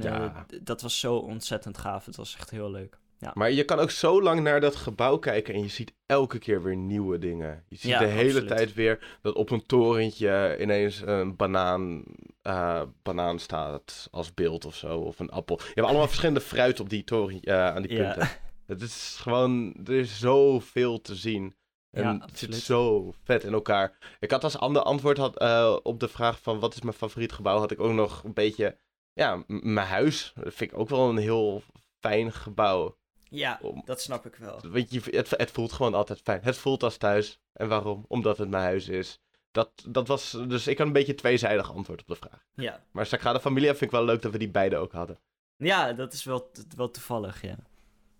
[0.63, 2.05] dat was zo ontzettend gaaf.
[2.05, 2.97] Het was echt heel leuk.
[3.19, 3.31] Ja.
[3.33, 6.63] Maar je kan ook zo lang naar dat gebouw kijken en je ziet elke keer
[6.63, 7.63] weer nieuwe dingen.
[7.67, 12.03] Je ziet de hele tijd weer dat op een torentje ineens een banaan,
[12.43, 15.57] uh, banaan staat als beeld of zo, of een appel.
[15.59, 18.29] Je hebt allemaal verschillende fruit op die toren, uh, aan die punten.
[18.65, 21.55] Het is gewoon, er is zoveel te zien.
[21.91, 23.97] En het zit zo vet in elkaar.
[24.19, 27.31] Ik had als ander antwoord had, uh, op de vraag van wat is mijn favoriet
[27.31, 28.77] gebouw, had ik ook nog een beetje,
[29.13, 30.33] ja, mijn huis.
[30.35, 31.63] Dat vind ik ook wel een heel
[31.99, 32.97] fijn gebouw.
[33.29, 34.59] Ja, dat snap ik wel.
[34.61, 36.41] Weet je, het, het voelt gewoon altijd fijn.
[36.43, 37.39] Het voelt als thuis.
[37.53, 38.05] En waarom?
[38.07, 39.19] Omdat het mijn huis is.
[39.51, 42.45] Dat, dat was, dus ik had een beetje tweezijdig antwoord op de vraag.
[42.53, 42.83] Ja.
[42.91, 45.19] Maar Sagrada Familia vind ik wel leuk dat we die beide ook hadden.
[45.57, 47.55] Ja, dat is wel, wel toevallig, ja.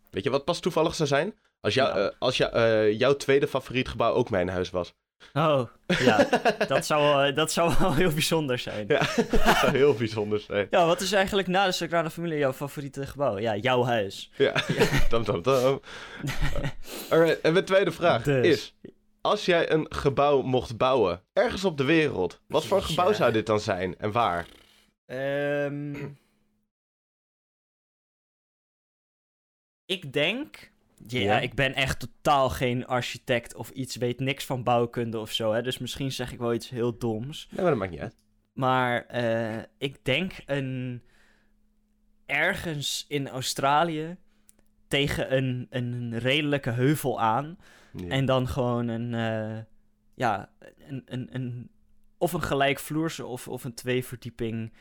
[0.09, 1.36] Weet je wat pas toevallig zou zijn?
[1.60, 4.93] Als, jou, uh, als jou, uh, jouw tweede favoriet gebouw ook mijn huis was.
[5.34, 6.28] Oh, ja.
[6.68, 8.86] dat, zou, dat zou wel heel bijzonder zijn.
[8.88, 10.68] Ja, dat zou heel bijzonder zijn.
[10.70, 13.38] Ja, wat is eigenlijk na de Sagrada Familie jouw favoriete gebouw?
[13.39, 14.32] Ja, jouw huis.
[14.36, 14.53] Ja,
[15.10, 15.82] tam tam tam.
[17.10, 18.45] Alright, en mijn tweede vraag dus.
[18.45, 18.76] is...
[19.22, 23.45] Als jij een gebouw mocht bouwen, ergens op de wereld, wat voor gebouw zou dit
[23.45, 24.45] dan zijn en waar?
[25.05, 26.18] Um,
[29.86, 30.72] ik denk
[31.06, 35.54] ja, ik ben echt totaal geen architect of iets, weet niks van bouwkunde of zo.
[35.54, 35.62] Hè?
[35.62, 37.48] Dus misschien zeg ik wel iets heel doms.
[37.50, 38.16] Ja, maar dat maakt niet uit.
[38.54, 41.02] Maar uh, ik denk een.
[42.26, 44.18] ergens in Australië
[44.88, 47.58] tegen een, een redelijke heuvel aan.
[48.08, 49.14] En dan gewoon een.
[49.14, 49.60] Uh,
[50.16, 50.50] ja,
[50.88, 51.70] een, een, een.
[52.18, 54.74] Of een gelijkvloerse of, of een tweeverdieping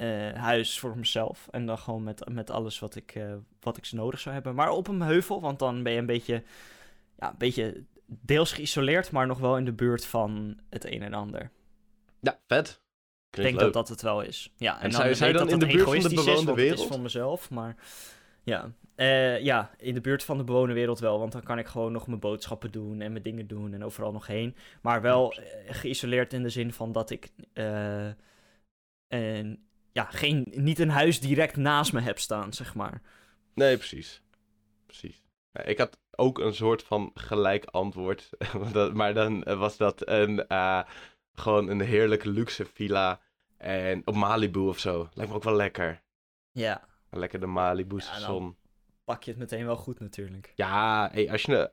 [0.00, 1.48] uh, huis voor mezelf.
[1.50, 4.54] En dan gewoon met, met alles wat ik, uh, wat ik nodig zou hebben.
[4.54, 6.42] Maar op een heuvel, want dan ben je een beetje,
[7.18, 11.14] ja, een beetje deels geïsoleerd, maar nog wel in de buurt van het een en
[11.14, 11.50] ander.
[12.20, 12.80] Ja, vet.
[13.30, 14.52] Ik denk dat dat het wel is.
[14.56, 16.78] Ja, en, en dan zou je dan in de buurt van de bewoonde wereld?
[16.78, 17.76] is voor mezelf, maar
[18.42, 18.72] ja.
[18.96, 21.18] Uh, ja, in de buurt van de bewoonde wereld wel.
[21.18, 24.12] Want dan kan ik gewoon nog mijn boodschappen doen en mijn dingen doen en overal
[24.12, 24.56] nog heen.
[24.80, 25.34] Maar wel
[25.66, 28.08] geïsoleerd in de zin van dat ik uh,
[29.08, 33.02] een ja, geen, niet een huis direct naast me heb staan, zeg maar.
[33.54, 34.22] Nee, precies.
[34.86, 35.22] Precies.
[35.64, 38.30] Ik had ook een soort van gelijk antwoord.
[38.92, 40.82] maar dan was dat een, uh,
[41.32, 43.20] gewoon een heerlijke luxe villa.
[43.56, 45.08] En op Malibu of zo.
[45.12, 46.02] Lijkt me ook wel lekker.
[46.52, 46.88] Ja.
[47.10, 48.56] Lekker de Malibu zon.
[49.04, 50.52] pak je het meteen wel goed natuurlijk.
[50.54, 51.72] Ja, hey, als je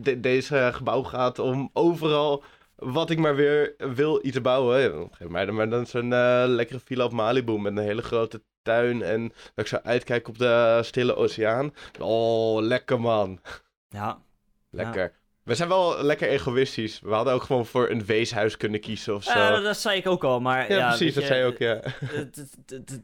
[0.00, 2.44] de, deze gebouw gaat om overal
[2.82, 5.08] wat ik maar weer wil iets bouwen.
[5.12, 8.42] Geef mij dan maar dan zo'n uh, lekkere villa op Malibu met een hele grote
[8.62, 9.02] tuin.
[9.02, 11.74] En dat ik zo uitkijk op de stille oceaan.
[12.00, 13.40] Oh, lekker man.
[13.88, 14.22] Ja.
[14.70, 15.12] Lekker.
[15.42, 17.00] We zijn wel lekker egoïstisch.
[17.00, 19.38] We hadden ook gewoon voor een weeshuis kunnen kiezen of zo.
[19.38, 20.72] Ja, dat, zei ik ook al, maar...
[20.72, 21.80] Ja, precies, dat zei je ook, ja.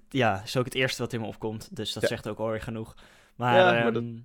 [0.08, 1.76] Ja, is ook het eerste wat in me opkomt.
[1.76, 2.94] Dus dat zegt ook alweer genoeg.
[3.36, 4.16] Maar, ja, maar dat, ehm,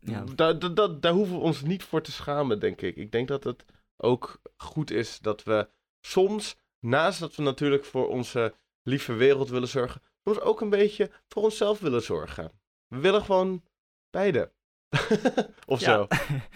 [0.00, 0.24] ja.
[0.34, 2.96] Daar, daar, daar hoeven we ons niet voor te schamen, denk ik.
[2.96, 3.64] Ik denk dat het
[3.98, 5.68] ook goed is dat we
[6.00, 11.10] soms, naast dat we natuurlijk voor onze lieve wereld willen zorgen, soms ook een beetje
[11.28, 12.52] voor onszelf willen zorgen.
[12.86, 13.62] We willen gewoon
[14.10, 14.52] beide.
[15.66, 16.06] of zo.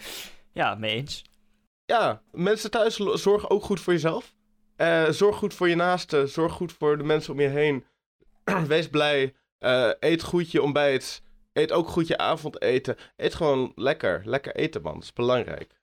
[0.51, 1.23] ja, mee eens.
[1.85, 4.35] Ja, mensen thuis zorgen ook goed voor jezelf.
[4.77, 6.29] Uh, zorg goed voor je naasten.
[6.29, 7.85] Zorg goed voor de mensen om je heen.
[8.67, 9.35] Wees blij.
[9.59, 11.21] Uh, eet goed je ontbijt.
[11.53, 12.97] Eet ook goed je avondeten.
[13.15, 14.21] Eet gewoon lekker.
[14.25, 14.93] Lekker eten, man.
[14.93, 15.81] Dat is belangrijk.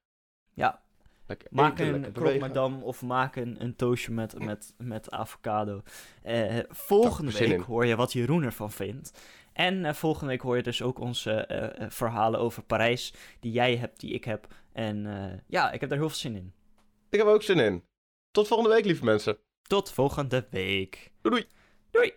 [1.51, 5.83] Maak een croque madame of maak een, een toastje met, met, met avocado.
[6.27, 9.21] Uh, volgende week hoor je wat Jeroen ervan vindt.
[9.53, 11.49] En uh, volgende week hoor je dus ook onze
[11.81, 13.15] uh, verhalen over Parijs.
[13.41, 14.47] Die jij hebt, die ik heb.
[14.73, 15.07] En
[15.47, 16.53] ja, ik heb daar heel veel zin in.
[17.11, 17.85] Ik heb er ook zin in.
[18.31, 19.39] Tot volgende week, lieve mensen.
[19.63, 21.13] Tot volgende week.
[21.21, 21.47] Doei.
[21.91, 22.13] Doei.